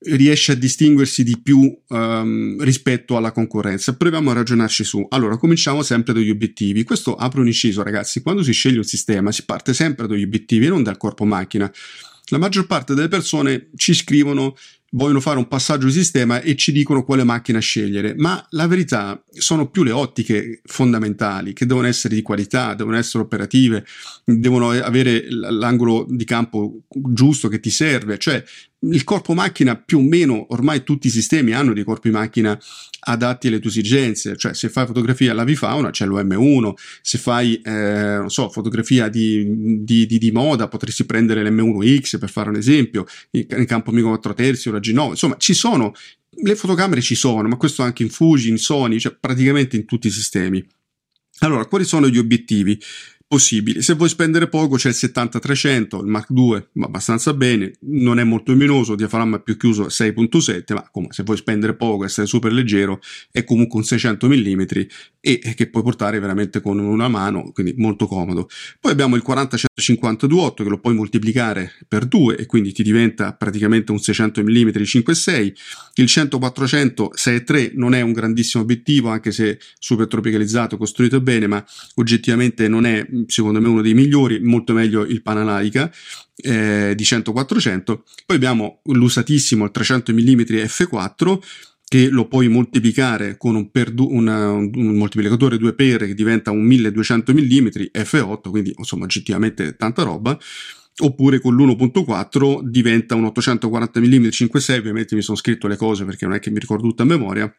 [0.04, 3.96] riesce a distinguersi di più um, rispetto alla concorrenza.
[3.96, 5.06] Proviamo a ragionarci su.
[5.10, 6.84] Allora, cominciamo sempre dagli obiettivi.
[6.84, 8.22] Questo apre un inciso, ragazzi.
[8.22, 11.70] Quando si sceglie un sistema, si parte sempre dagli obiettivi e non dal corpo macchina.
[12.28, 14.54] La maggior parte delle persone ci scrivono
[14.94, 19.22] vogliono fare un passaggio di sistema e ci dicono quale macchina scegliere, ma la verità
[19.30, 23.84] sono più le ottiche fondamentali che devono essere di qualità, devono essere operative,
[24.24, 28.42] devono avere l'angolo di campo giusto che ti serve, cioè
[28.90, 32.58] il corpo macchina più o meno ormai tutti i sistemi hanno dei corpi macchina
[33.06, 38.16] adatti alle tue esigenze, cioè se fai fotografia alla vifauna c'è l'OM1, se fai eh,
[38.18, 43.04] non so, fotografia di, di, di, di, moda potresti prendere l'M1X per fare un esempio,
[43.32, 45.92] in campo Amigo 4 terzi o la G9, insomma ci sono,
[46.30, 50.06] le fotocamere ci sono, ma questo anche in Fuji, in Sony, cioè praticamente in tutti
[50.06, 50.64] i sistemi.
[51.40, 52.80] Allora, quali sono gli obiettivi?
[53.26, 53.82] Possibili.
[53.82, 58.24] Se vuoi spendere poco c'è il 70-300, il Mark II va abbastanza bene, non è
[58.24, 63.00] molto luminoso, diaframma più chiuso 6.7, ma come se vuoi spendere poco, essere super leggero,
[63.30, 64.62] è comunque un 600 mm
[65.20, 68.48] e che puoi portare veramente con una mano, quindi molto comodo.
[68.78, 73.90] Poi abbiamo il 40-150-2.8 che lo puoi moltiplicare per 2 e quindi ti diventa praticamente
[73.90, 75.52] un 600 mm 5.6.
[75.94, 81.64] Il 100-400 6.3 non è un grandissimo obiettivo, anche se super tropicalizzato, costruito bene, ma
[81.94, 85.90] oggettivamente non è secondo me uno dei migliori, molto meglio il Panalaica
[86.36, 87.82] eh, di 100-400.
[88.26, 91.38] Poi abbiamo l'usatissimo il 300 mm f4
[91.86, 96.62] che lo puoi moltiplicare con un, du- una, un moltiplicatore 2 per che diventa un
[96.64, 100.36] 1200 mm f8, quindi insomma oggettivamente tanta roba
[100.96, 106.24] oppure con l'1.4 diventa un 840 mm 5.6 ovviamente mi sono scritto le cose perché
[106.24, 107.52] non è che mi ricordo tutta a memoria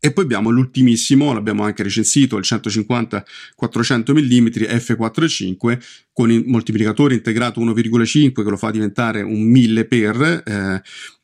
[0.00, 5.78] E poi abbiamo l'ultimissimo, l'abbiamo anche recensito, il 150-400 mm f4.5
[6.12, 10.82] con il moltiplicatore integrato 1,5 che lo fa diventare un 1000 per eh,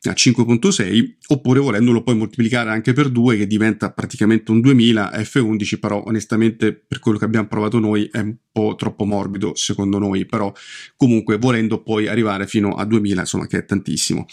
[0.08, 5.78] a 5.6 oppure volendolo poi moltiplicare anche per 2 che diventa praticamente un 2000 f11
[5.78, 10.26] però onestamente per quello che abbiamo provato noi è un po' troppo morbido secondo noi
[10.26, 10.52] però
[10.96, 14.26] comunque volendo poi arrivare fino a 2000 insomma che è tantissimo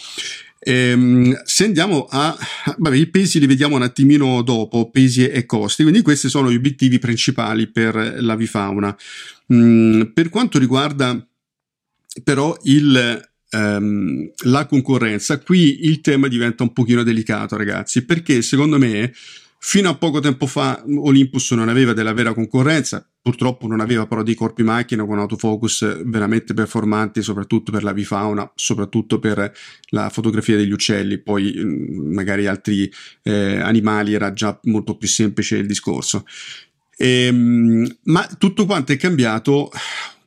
[0.67, 2.37] Ehm, se andiamo a...
[2.77, 6.55] Vabbè, i pesi li vediamo un attimino dopo, pesi e costi, quindi questi sono gli
[6.55, 8.95] obiettivi principali per l'avifauna.
[9.53, 11.25] Mm, per quanto riguarda
[12.21, 18.77] però il, um, la concorrenza, qui il tema diventa un pochino delicato ragazzi, perché secondo
[18.77, 19.13] me
[19.59, 24.21] Fino a poco tempo fa Olympus non aveva della vera concorrenza, purtroppo non aveva però
[24.21, 29.51] dei corpi macchina con autofocus veramente performanti, soprattutto per la vifauna, soprattutto per
[29.89, 32.89] la fotografia degli uccelli, poi mm, magari altri
[33.23, 36.23] eh, animali era già molto più semplice il discorso.
[36.95, 39.71] E, ehm, ma tutto quanto è cambiato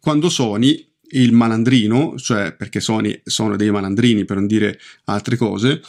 [0.00, 5.80] quando Sony il malandrino, cioè perché Sony sono dei malandrini per non dire altre cose,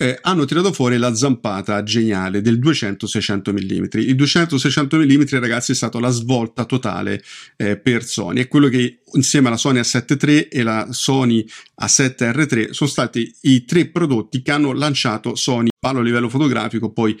[0.00, 3.84] eh, hanno tirato fuori la zampata geniale del 200-600 mm.
[4.00, 7.20] Il 200-600 mm, ragazzi, è stata la svolta totale
[7.56, 8.42] eh, per Sony.
[8.42, 11.44] È quello che insieme alla Sony A7 III e la Sony
[11.82, 15.70] A7 R3 sono stati i tre prodotti che hanno lanciato Sony.
[15.76, 17.18] Parlo a livello fotografico, poi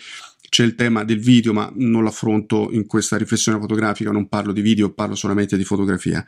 [0.48, 4.60] c'è il tema del video, ma non l'affronto in questa riflessione fotografica, non parlo di
[4.60, 6.24] video, parlo solamente di fotografia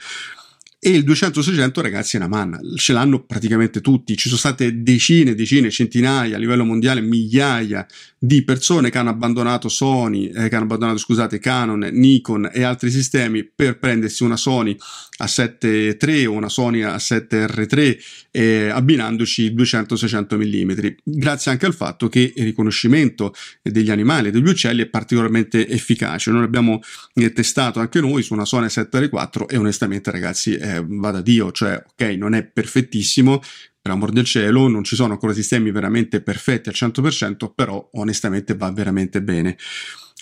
[0.83, 5.35] e il 200-600 ragazzi è una manna, ce l'hanno praticamente tutti, ci sono state decine,
[5.35, 7.87] decine, centinaia a livello mondiale, migliaia
[8.23, 12.91] di persone che hanno abbandonato Sony, eh, che hanno abbandonato scusate Canon, Nikon e altri
[12.91, 14.77] sistemi per prendersi una Sony
[15.23, 17.99] A7 III o una Sony A7R3
[18.31, 24.49] eh, abbinandoci 200-600 mm, grazie anche al fatto che il riconoscimento degli animali e degli
[24.49, 26.81] uccelli è particolarmente efficace, noi l'abbiamo
[27.15, 31.83] eh, testato anche noi su una Sony A7R4 e onestamente ragazzi eh, vada Dio, cioè
[31.93, 33.41] ok non è perfettissimo,
[33.81, 38.55] per amor del cielo, non ci sono ancora sistemi veramente perfetti al 100%, però onestamente
[38.55, 39.57] va veramente bene.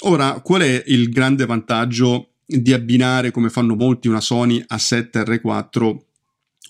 [0.02, 5.96] Ora, qual è il grande vantaggio di abbinare, come fanno molti, una Sony A7R4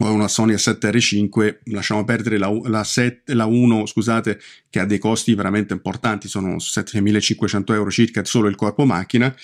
[0.00, 4.98] o una Sony A7R5, lasciamo perdere la, la, 7, la 1, scusate, che ha dei
[4.98, 9.34] costi veramente importanti, sono 7500 euro circa solo il corpo macchina,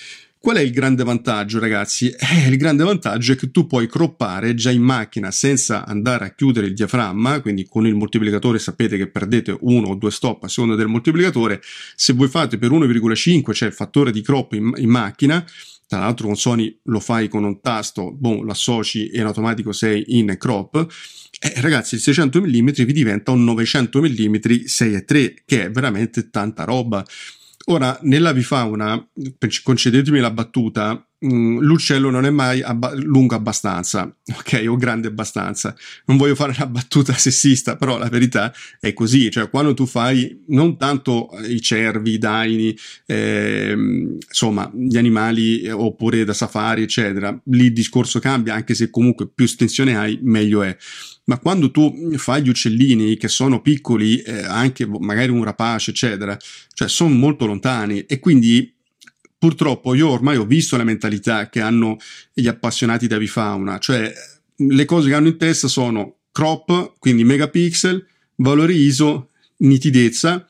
[0.44, 2.14] Qual è il grande vantaggio, ragazzi?
[2.34, 6.34] Eh, il grande vantaggio è che tu puoi croppare già in macchina senza andare a
[6.34, 10.48] chiudere il diaframma, quindi con il moltiplicatore sapete che perdete uno o due stop a
[10.48, 11.62] seconda del moltiplicatore.
[11.96, 15.42] Se voi fate per 1,5, cioè il fattore di crop in, in macchina,
[15.86, 20.04] tra l'altro con Sony lo fai con un tasto, boh, l'associ e in automatico sei
[20.18, 20.86] in crop.
[21.40, 26.64] Eh, ragazzi, il 600 mm vi diventa un 900 mm 6.3, che è veramente tanta
[26.64, 27.02] roba.
[27.66, 29.08] Ora, nella vifauna,
[29.62, 35.74] concedetemi la battuta, mm, l'uccello non è mai abba- lungo abbastanza, ok, o grande abbastanza.
[36.06, 40.44] Non voglio fare una battuta sessista, però la verità è così, cioè quando tu fai
[40.48, 43.74] non tanto i cervi, i daini, eh,
[44.26, 49.28] insomma, gli animali eh, oppure da safari, eccetera, lì il discorso cambia, anche se comunque
[49.28, 50.76] più estensione hai, meglio è
[51.26, 56.36] ma quando tu fai gli uccellini che sono piccoli, eh, anche magari un rapace, eccetera,
[56.72, 58.74] cioè sono molto lontani e quindi
[59.44, 61.98] purtroppo io ormai ho visto la mentalità che hanno
[62.32, 64.10] gli appassionati da avifauna, cioè
[64.56, 69.28] le cose che hanno in testa sono crop, quindi megapixel, valore ISO,
[69.58, 70.48] nitidezza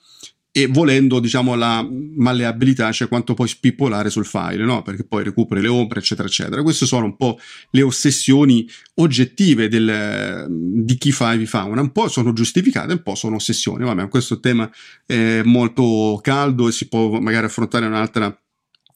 [0.53, 4.83] e volendo diciamo la malleabilità, cioè quanto puoi spippolare sul file, no?
[4.83, 6.63] perché poi recuperi le ombre, eccetera, eccetera.
[6.63, 7.37] Queste sono un po'
[7.71, 13.35] le ossessioni oggettive del, di chi fa fa, un po' sono giustificate, un po' sono
[13.35, 13.83] ossessioni.
[13.83, 14.71] Vabbè, questo tema
[15.05, 18.39] è molto caldo e si può magari affrontare un'altra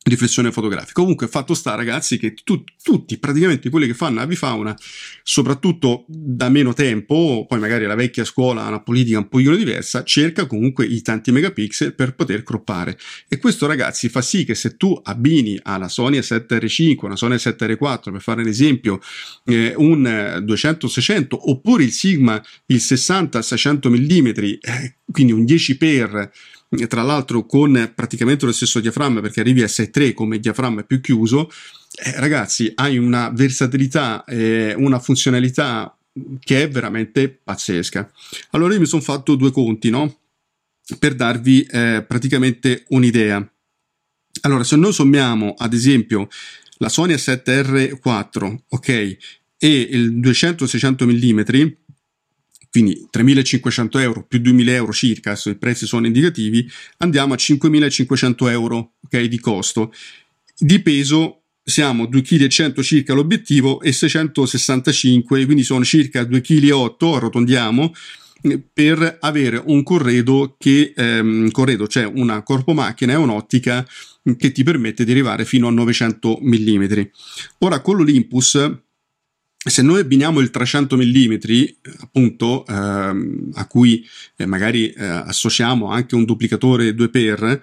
[0.09, 0.93] riflessione fotografica.
[0.93, 4.77] Comunque, fatto sta, ragazzi, che tu, tutti, praticamente quelli che fanno avifauna,
[5.23, 10.05] soprattutto da meno tempo, poi magari la vecchia scuola ha una politica un pochino diversa,
[10.05, 12.99] cerca comunque i tanti megapixel per poter croppare.
[13.29, 18.13] E questo, ragazzi, fa sì che se tu abbini alla Sony A7R5, una Sony A7R4,
[18.13, 19.01] per fare un esempio,
[19.45, 20.03] eh, un
[20.45, 24.27] 200-600, oppure il Sigma, il 60-600 mm,
[24.61, 26.29] eh, quindi un 10 x
[26.87, 31.51] tra l'altro con praticamente lo stesso diaframma perché arrivi a 6.3 come diaframma più chiuso,
[32.03, 35.97] eh, ragazzi hai una versatilità e una funzionalità
[36.41, 38.11] che è veramente pazzesca.
[38.51, 40.19] Allora io mi sono fatto due conti, no?
[40.99, 43.47] Per darvi eh, praticamente un'idea.
[44.43, 46.29] Allora, se noi sommiamo ad esempio
[46.79, 48.89] la Sony A7R4, ok,
[49.59, 51.69] e il 200-600 mm,
[52.79, 56.69] quindi 3.500 euro più 2.000 euro circa, adesso i prezzi sono indicativi,
[56.99, 59.93] andiamo a 5.500 euro okay, di costo.
[60.57, 67.93] Di peso siamo 2,1 kg circa l'obiettivo e 665, quindi sono circa 2,8 kg, arrotondiamo,
[68.73, 73.85] per avere un corredo che ehm, corredo, cioè una corpo macchina e un'ottica
[74.37, 76.85] che ti permette di arrivare fino a 900 mm.
[77.59, 78.87] Ora con l'Olympus
[79.65, 81.35] se noi abbiniamo il 300 mm,
[82.01, 84.07] appunto, ehm, a cui
[84.37, 87.61] eh, magari eh, associamo anche un duplicatore 2x,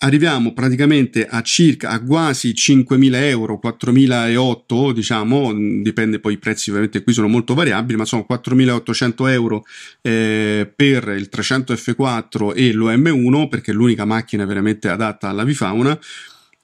[0.00, 5.52] arriviamo praticamente a circa a quasi 5.000 euro, 4.008 diciamo,
[5.82, 9.64] dipende poi i prezzi ovviamente qui sono molto variabili, ma sono 4.800 euro
[10.00, 15.98] eh, per il 300 F4 e l'OM1 perché è l'unica macchina veramente adatta alla Vifauna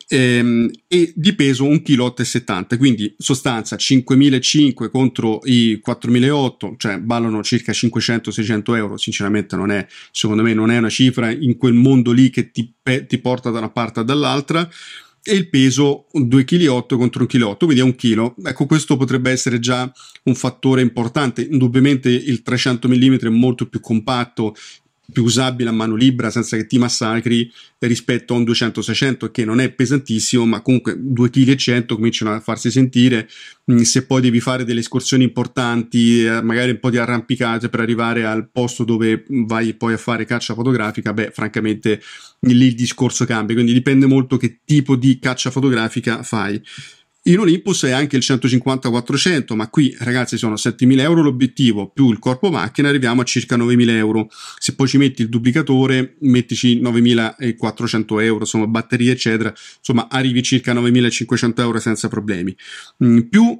[0.08, 7.72] ehm, e di peso 1,70 kg, quindi sostanza 5.500 contro i 4.800, cioè ballano circa
[7.72, 12.30] 500-600 euro, sinceramente non è, secondo me non è una cifra in quel mondo lì
[12.30, 12.72] che ti,
[13.06, 14.68] ti porta da una parte o dall'altra,
[15.26, 18.34] e il peso 2,8 kg contro 1,8 kg, quindi è un chilo.
[18.44, 19.90] Ecco, questo potrebbe essere già
[20.24, 21.40] un fattore importante.
[21.50, 24.54] Indubbiamente il 300 mm è molto più compatto
[25.12, 29.60] più usabile a mano libera senza che ti massacri rispetto a un 200-600 che non
[29.60, 33.28] è pesantissimo ma comunque 2,1 kg cominciano a farsi sentire.
[33.70, 37.80] Mm, se poi devi fare delle escursioni importanti eh, magari un po' di arrampicate per
[37.80, 42.00] arrivare al posto dove vai poi a fare caccia fotografica beh francamente
[42.40, 43.54] lì il discorso cambia.
[43.54, 46.60] Quindi dipende molto che tipo di caccia fotografica fai
[47.26, 52.18] in Olympus è anche il 150-400, ma qui ragazzi sono 7.000 euro l'obiettivo più il
[52.18, 54.28] corpo macchina, arriviamo a circa 9.000 euro.
[54.58, 60.74] Se poi ci metti il duplicatore, mettici 9.400 euro, insomma batterie eccetera, insomma arrivi circa
[60.74, 62.54] 9.500 euro senza problemi.
[63.02, 63.58] Mm, più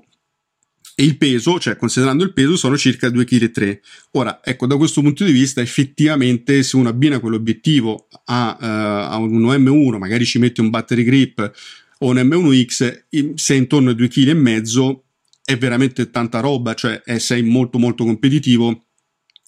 [0.97, 3.81] il peso, cioè considerando il peso, sono circa 2,3 kg.
[4.13, 8.65] Ora, ecco, da questo punto di vista, effettivamente, se uno abbina quell'obiettivo a, uh,
[9.13, 11.53] a un M1, magari ci mette un battery grip
[12.05, 15.03] o un M1X, sei intorno ai 2,5 kg
[15.47, 18.85] è veramente tanta roba, cioè è, sei molto molto competitivo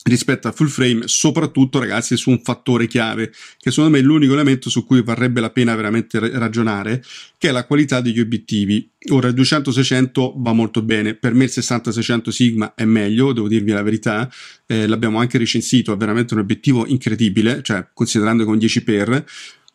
[0.04, 4.34] rispetto al full frame, soprattutto ragazzi su un fattore chiave, che secondo me è l'unico
[4.34, 7.02] elemento su cui varrebbe la pena veramente ragionare,
[7.38, 8.88] che è la qualità degli obiettivi.
[9.10, 13.72] Ora il 200-600 va molto bene, per me il 60-600 Sigma è meglio, devo dirvi
[13.72, 14.30] la verità,
[14.66, 19.24] eh, l'abbiamo anche recensito, è veramente un obiettivo incredibile, cioè considerando con 10 per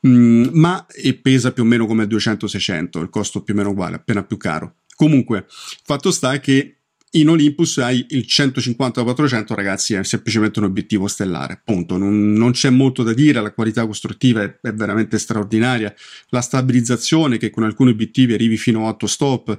[0.08, 0.86] Mm, ma
[1.22, 4.38] pesa più o meno come il 200-600, il costo più o meno uguale, appena più
[4.38, 4.78] caro.
[4.96, 5.46] Comunque,
[5.84, 6.78] fatto sta che
[7.12, 11.98] in Olympus hai il 150-400, ragazzi, è semplicemente un obiettivo stellare, punto.
[11.98, 15.94] Non, non c'è molto da dire, la qualità costruttiva è, è, veramente straordinaria,
[16.30, 19.58] la stabilizzazione che con alcuni obiettivi arrivi fino a 8 stop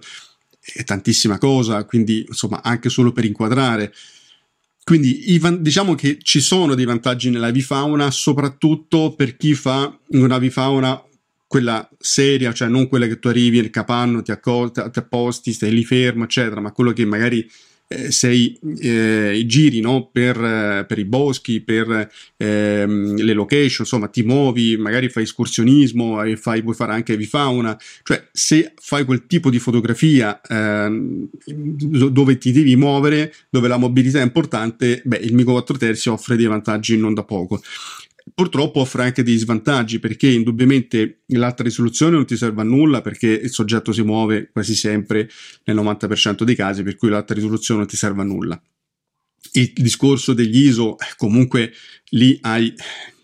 [0.75, 3.93] è tantissima cosa, quindi insomma anche solo per inquadrare
[4.85, 5.25] quindi
[5.61, 11.01] diciamo che ci sono dei vantaggi nella vifauna, soprattutto per chi fa una vifauna
[11.47, 15.71] quella seria, cioè non quella che tu arrivi nel capanno, ti, accol- ti apposti, stai
[15.71, 17.47] lì fermo, eccetera, ma quello che magari
[18.11, 20.09] sei eh, giri no?
[20.11, 26.23] per, eh, per, i boschi, per ehm, le location, insomma ti muovi, magari fai escursionismo
[26.23, 32.39] e fai, puoi fare anche vifauna, cioè se fai quel tipo di fotografia ehm, dove
[32.39, 36.47] ti devi muovere, dove la mobilità è importante, beh il Mico 4 terzi offre dei
[36.47, 37.61] vantaggi non da poco.
[38.35, 43.27] Purtroppo offre anche dei svantaggi perché indubbiamente l'alta risoluzione non ti serve a nulla perché
[43.29, 45.29] il soggetto si muove quasi sempre
[45.65, 48.63] nel 90% dei casi, per cui l'alta risoluzione non ti serve a nulla.
[49.53, 51.73] Il discorso degli ISO, comunque
[52.11, 52.73] lì hai,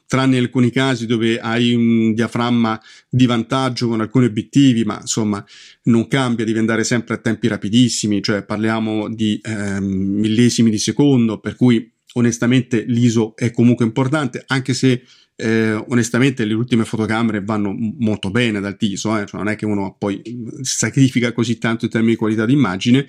[0.08, 5.44] tranne in alcuni casi dove hai un diaframma di vantaggio con alcuni obiettivi, ma insomma
[5.84, 11.38] non cambia, devi andare sempre a tempi rapidissimi, cioè parliamo di eh, millesimi di secondo,
[11.38, 15.02] per cui onestamente l'ISO è comunque importante, anche se
[15.36, 19.26] eh, onestamente le ultime fotocamere vanno molto bene dal ISO, eh?
[19.26, 20.20] cioè non è che uno poi
[20.62, 23.06] sacrifica così tanto in termini di qualità d'immagine.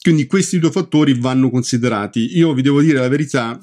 [0.00, 2.38] Quindi questi due fattori vanno considerati.
[2.38, 3.58] Io vi devo dire la verità,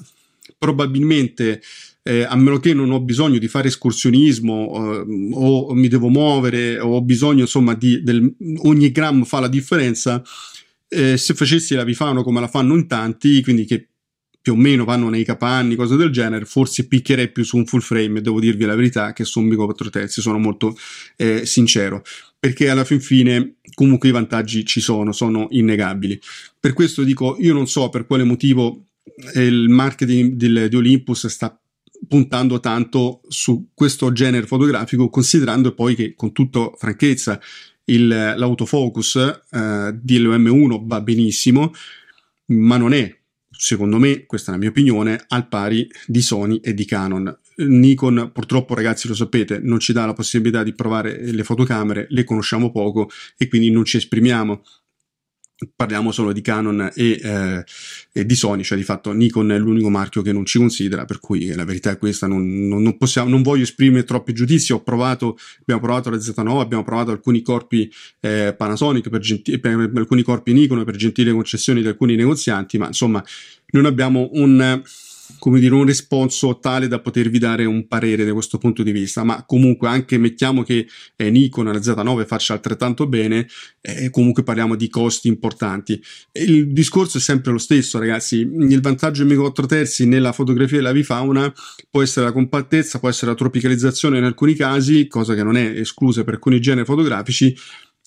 [0.58, 1.62] probabilmente
[2.02, 6.78] eh, a meno che non ho bisogno di fare escursionismo eh, o mi devo muovere
[6.78, 10.22] o ho bisogno insomma di del, ogni gram fa la differenza
[10.88, 13.88] eh, se facessi la Vifano come la fanno in tanti quindi che
[14.46, 17.80] più o meno vanno nei capanni, cose del genere, forse picchierei più su un full
[17.80, 20.76] frame, devo dirvi la verità, che su un Mico 4 terzi, sono molto
[21.16, 22.04] eh, sincero,
[22.38, 26.20] perché alla fin fine comunque i vantaggi ci sono, sono innegabili.
[26.60, 28.84] Per questo dico, io non so per quale motivo
[29.34, 31.58] eh, il marketing del, di Olympus sta
[32.06, 37.40] puntando tanto su questo genere fotografico, considerando poi che con tutta franchezza
[37.86, 39.16] il, l'autofocus
[39.50, 41.72] eh, di LM1 va benissimo,
[42.44, 43.12] ma non è
[43.56, 47.36] secondo me, questa è la mia opinione, al pari di Sony e di Canon.
[47.56, 52.24] Nikon purtroppo ragazzi lo sapete non ci dà la possibilità di provare le fotocamere, le
[52.24, 54.62] conosciamo poco e quindi non ci esprimiamo
[55.74, 57.64] parliamo solo di Canon e, eh,
[58.12, 61.18] e, di Sony, cioè di fatto Nikon è l'unico marchio che non ci considera, per
[61.18, 64.82] cui la verità è questa, non, non, non, possiamo, non voglio esprimere troppi giudizi, ho
[64.82, 67.90] provato, abbiamo provato la Z9, abbiamo provato alcuni corpi
[68.20, 72.76] eh, Panasonic, per, genti- per, per alcuni corpi Nikon per gentili concessioni di alcuni negozianti,
[72.76, 73.24] ma insomma
[73.70, 74.82] non abbiamo un
[75.38, 79.24] come dire, un responso tale da potervi dare un parere da questo punto di vista,
[79.24, 83.46] ma comunque anche mettiamo che eh, Nikon la Z9 faccia altrettanto bene,
[83.80, 86.02] eh, comunque parliamo di costi importanti.
[86.32, 90.92] Il discorso è sempre lo stesso, ragazzi, il vantaggio di 4 terzi nella fotografia della
[90.92, 91.52] vifauna
[91.90, 95.78] può essere la compattezza, può essere la tropicalizzazione in alcuni casi, cosa che non è
[95.78, 97.54] esclusa per alcuni generi fotografici,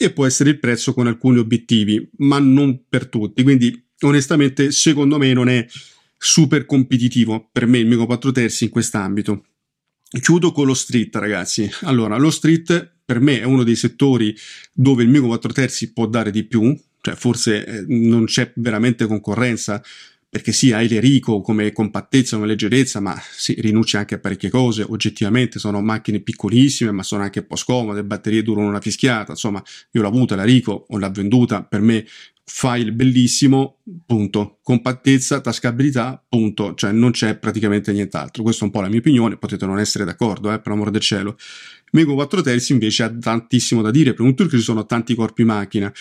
[0.01, 5.17] e può essere il prezzo con alcuni obiettivi, ma non per tutti, quindi onestamente secondo
[5.17, 5.65] me non è
[6.21, 9.45] super competitivo per me il Mego 4 terzi in quest'ambito.
[10.21, 11.69] Chiudo con lo street, ragazzi.
[11.83, 14.35] Allora, lo street per me è uno dei settori
[14.73, 19.07] dove il Mego 4 terzi può dare di più, cioè forse eh, non c'è veramente
[19.07, 19.81] concorrenza
[20.29, 24.85] perché sì, hai l'Erico come compattezza, come leggerezza, ma sì, rinunci anche a parecchie cose,
[24.87, 29.31] oggettivamente sono macchine piccolissime, ma sono anche un po' scomode, le batterie durano una fischiata,
[29.31, 32.05] insomma, io l'ho avuta la Rico o l'ho venduta, per me
[32.49, 34.57] file bellissimo, punto.
[34.63, 36.73] Compattezza, tascabilità, punto.
[36.73, 38.41] Cioè non c'è praticamente nient'altro.
[38.41, 40.99] Questa è un po' la mia opinione, potete non essere d'accordo, eh, per amor del
[40.99, 41.37] cielo.
[41.91, 45.43] Mego 4 terzi invece ha tantissimo da dire, prima di tutto ci sono tanti corpi
[45.43, 45.91] macchina,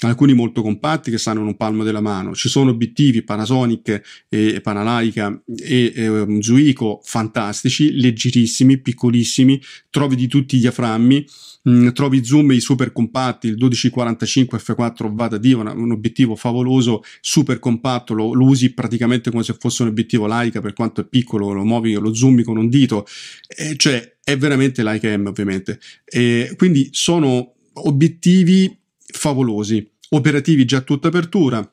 [0.00, 4.60] alcuni molto compatti che stanno in un palmo della mano, ci sono obiettivi Panasonic e
[4.60, 11.26] Panalaica e, e um, Zuico fantastici, leggerissimi, piccolissimi, trovi di tutti i diaframmi,
[11.68, 17.58] Mm, trovi zoom i super compatti, il 1245 f4 vada Dio, un obiettivo favoloso, super
[17.58, 21.52] compatto, lo, lo, usi praticamente come se fosse un obiettivo Leica per quanto è piccolo,
[21.52, 23.06] lo muovi, lo zoomi con un dito,
[23.48, 25.80] eh, cioè è veramente Leica M ovviamente.
[26.04, 31.66] E quindi sono obiettivi favolosi, operativi già a tutta apertura,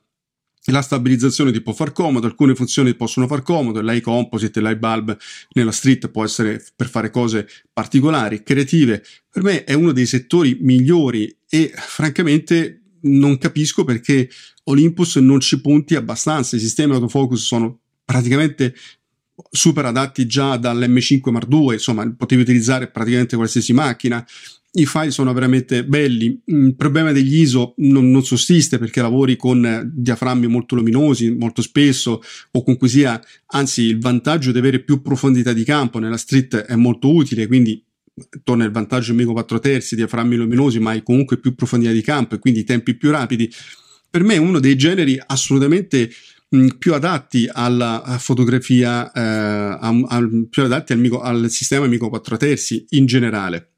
[0.68, 5.18] la stabilizzazione ti può far comodo, alcune funzioni possono far comodo, l'eye composite, l'eye bulb
[5.52, 9.04] nella street può essere per fare cose particolari, creative.
[9.30, 14.30] Per me è uno dei settori migliori e francamente non capisco perché
[14.64, 16.56] Olympus non ci punti abbastanza.
[16.56, 18.74] I sistemi autofocus sono praticamente
[19.50, 24.26] super adatti già dall'M5 Mark II, insomma, potevi utilizzare praticamente qualsiasi macchina
[24.76, 26.40] i file sono veramente belli.
[26.46, 32.22] Il problema degli ISO non, non sussiste perché lavori con diaframmi molto luminosi molto spesso
[32.52, 36.76] o comunque sia, anzi il vantaggio di avere più profondità di campo nella street è
[36.76, 37.84] molto utile, quindi
[38.44, 42.36] torna il vantaggio Amigo 4 terzi, diaframmi luminosi, ma hai comunque più profondità di campo
[42.36, 43.50] e quindi tempi più rapidi.
[44.10, 46.10] Per me è uno dei generi assolutamente
[46.56, 52.38] mh, più adatti alla fotografia, eh, a, a, più adatti al, al sistema Amigo 4
[52.38, 53.72] terzi in generale.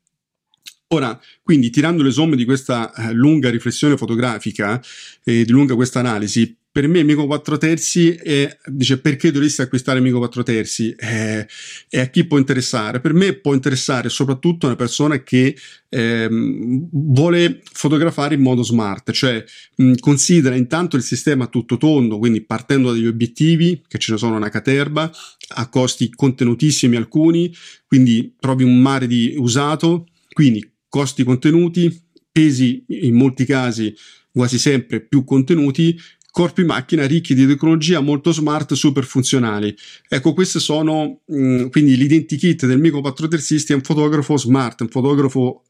[0.89, 4.81] Ora, quindi tirando le somme di questa eh, lunga riflessione fotografica
[5.23, 9.97] e di lunga questa analisi, per me Amico 4 terzi è, dice perché dovresti acquistare
[9.97, 11.47] Amico 4 terzi eh,
[11.89, 13.01] e a chi può interessare?
[13.01, 15.57] Per me può interessare soprattutto una persona che
[15.89, 19.43] eh, vuole fotografare in modo smart, cioè
[19.77, 24.35] mh, considera intanto il sistema tutto tondo, quindi partendo dagli obiettivi, che ce ne sono
[24.35, 25.09] una caterba,
[25.55, 27.51] a costi contenutissimi alcuni,
[27.87, 33.95] quindi trovi un mare di usato, quindi costi contenuti, pesi in molti casi
[34.37, 35.99] quasi sempre più contenuti,
[36.31, 39.75] corpi macchina ricchi di tecnologia molto smart, super funzionali.
[40.07, 44.81] Ecco, queste sono mh, mm, quindi l'identikit del Mico 4 terzisti è un fotografo smart,
[44.81, 45.63] un fotografo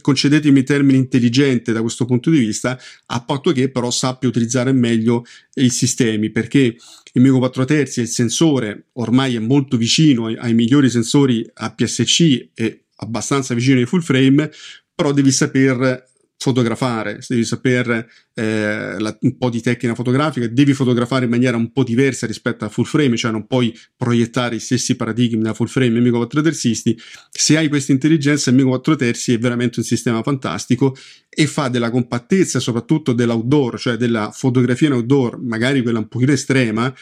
[0.00, 5.24] concedetemi termini intelligente da questo punto di vista, a patto che però sappia utilizzare meglio
[5.54, 6.76] i sistemi, perché
[7.12, 12.50] il Mico 4 terzi, il sensore, ormai è molto vicino ai, ai migliori sensori APS-C
[12.54, 14.50] e abbastanza vicino ai full frame,
[14.94, 16.09] però devi saper
[16.42, 21.70] fotografare, devi sapere eh, la, un po' di tecnica fotografica, devi fotografare in maniera un
[21.70, 25.66] po' diversa rispetto al full frame, cioè non puoi proiettare i stessi paradigmi da full
[25.66, 26.98] frame e Amico 4 terzisti.
[27.30, 30.96] Se hai questa intelligenza, il Amico 4 terzi è veramente un sistema fantastico
[31.28, 36.32] e fa della compattezza soprattutto dell'outdoor, cioè della fotografia in outdoor, magari quella un pochino
[36.32, 36.92] estrema,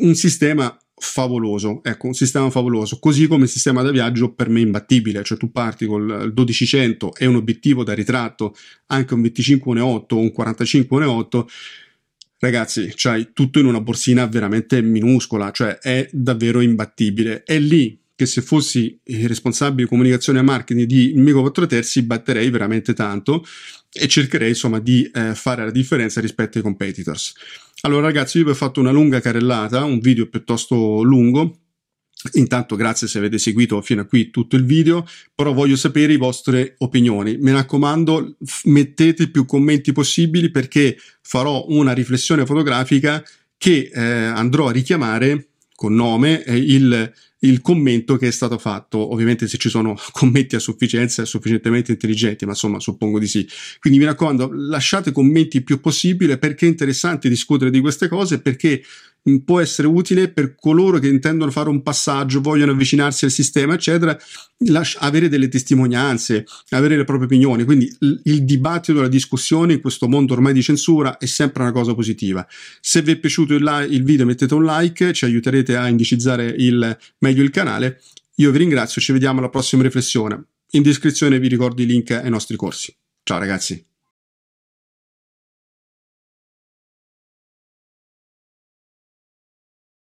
[0.00, 4.60] un sistema favoloso, ecco, un sistema favoloso, così come il sistema da viaggio per me
[4.60, 8.54] imbattibile, cioè tu parti col 1200 e un obiettivo da ritratto,
[8.86, 11.44] anche un 25 1.8 o un 45 1.8,
[12.38, 17.42] ragazzi, c'hai tutto in una borsina veramente minuscola, cioè è davvero imbattibile.
[17.42, 22.50] È lì che se fossi responsabile di comunicazione e marketing di Mico 4 Terzi batterei
[22.50, 23.44] veramente tanto
[23.92, 27.34] e cercherei insomma di eh, fare la differenza rispetto ai competitors.
[27.82, 31.56] Allora ragazzi, io vi ho fatto una lunga carrellata, un video piuttosto lungo,
[32.34, 35.04] Intanto grazie se avete seguito fino a qui tutto il video,
[35.34, 37.36] però voglio sapere le vostre opinioni.
[37.36, 43.24] Mi raccomando, mettete più commenti possibili perché farò una riflessione fotografica
[43.58, 47.12] che eh, andrò a richiamare con nome eh, il,
[47.42, 49.12] il, commento che è stato fatto.
[49.12, 53.48] Ovviamente se ci sono commenti a sufficienza, sufficientemente intelligenti, ma insomma suppongo di sì.
[53.78, 58.40] Quindi mi raccomando, lasciate commenti il più possibile perché è interessante discutere di queste cose,
[58.40, 58.82] perché
[59.44, 64.18] può essere utile per coloro che intendono fare un passaggio, vogliono avvicinarsi al sistema, eccetera,
[64.98, 67.64] avere delle testimonianze, avere le proprie opinioni.
[67.64, 67.90] Quindi
[68.24, 72.46] il dibattito, la discussione in questo mondo ormai di censura è sempre una cosa positiva.
[72.80, 76.96] Se vi è piaciuto il, il video mettete un like, ci aiuterete a indicizzare il,
[77.18, 78.00] meglio il canale.
[78.36, 80.44] Io vi ringrazio, ci vediamo alla prossima riflessione.
[80.70, 82.94] In descrizione vi ricordo i link ai nostri corsi.
[83.22, 83.91] Ciao ragazzi.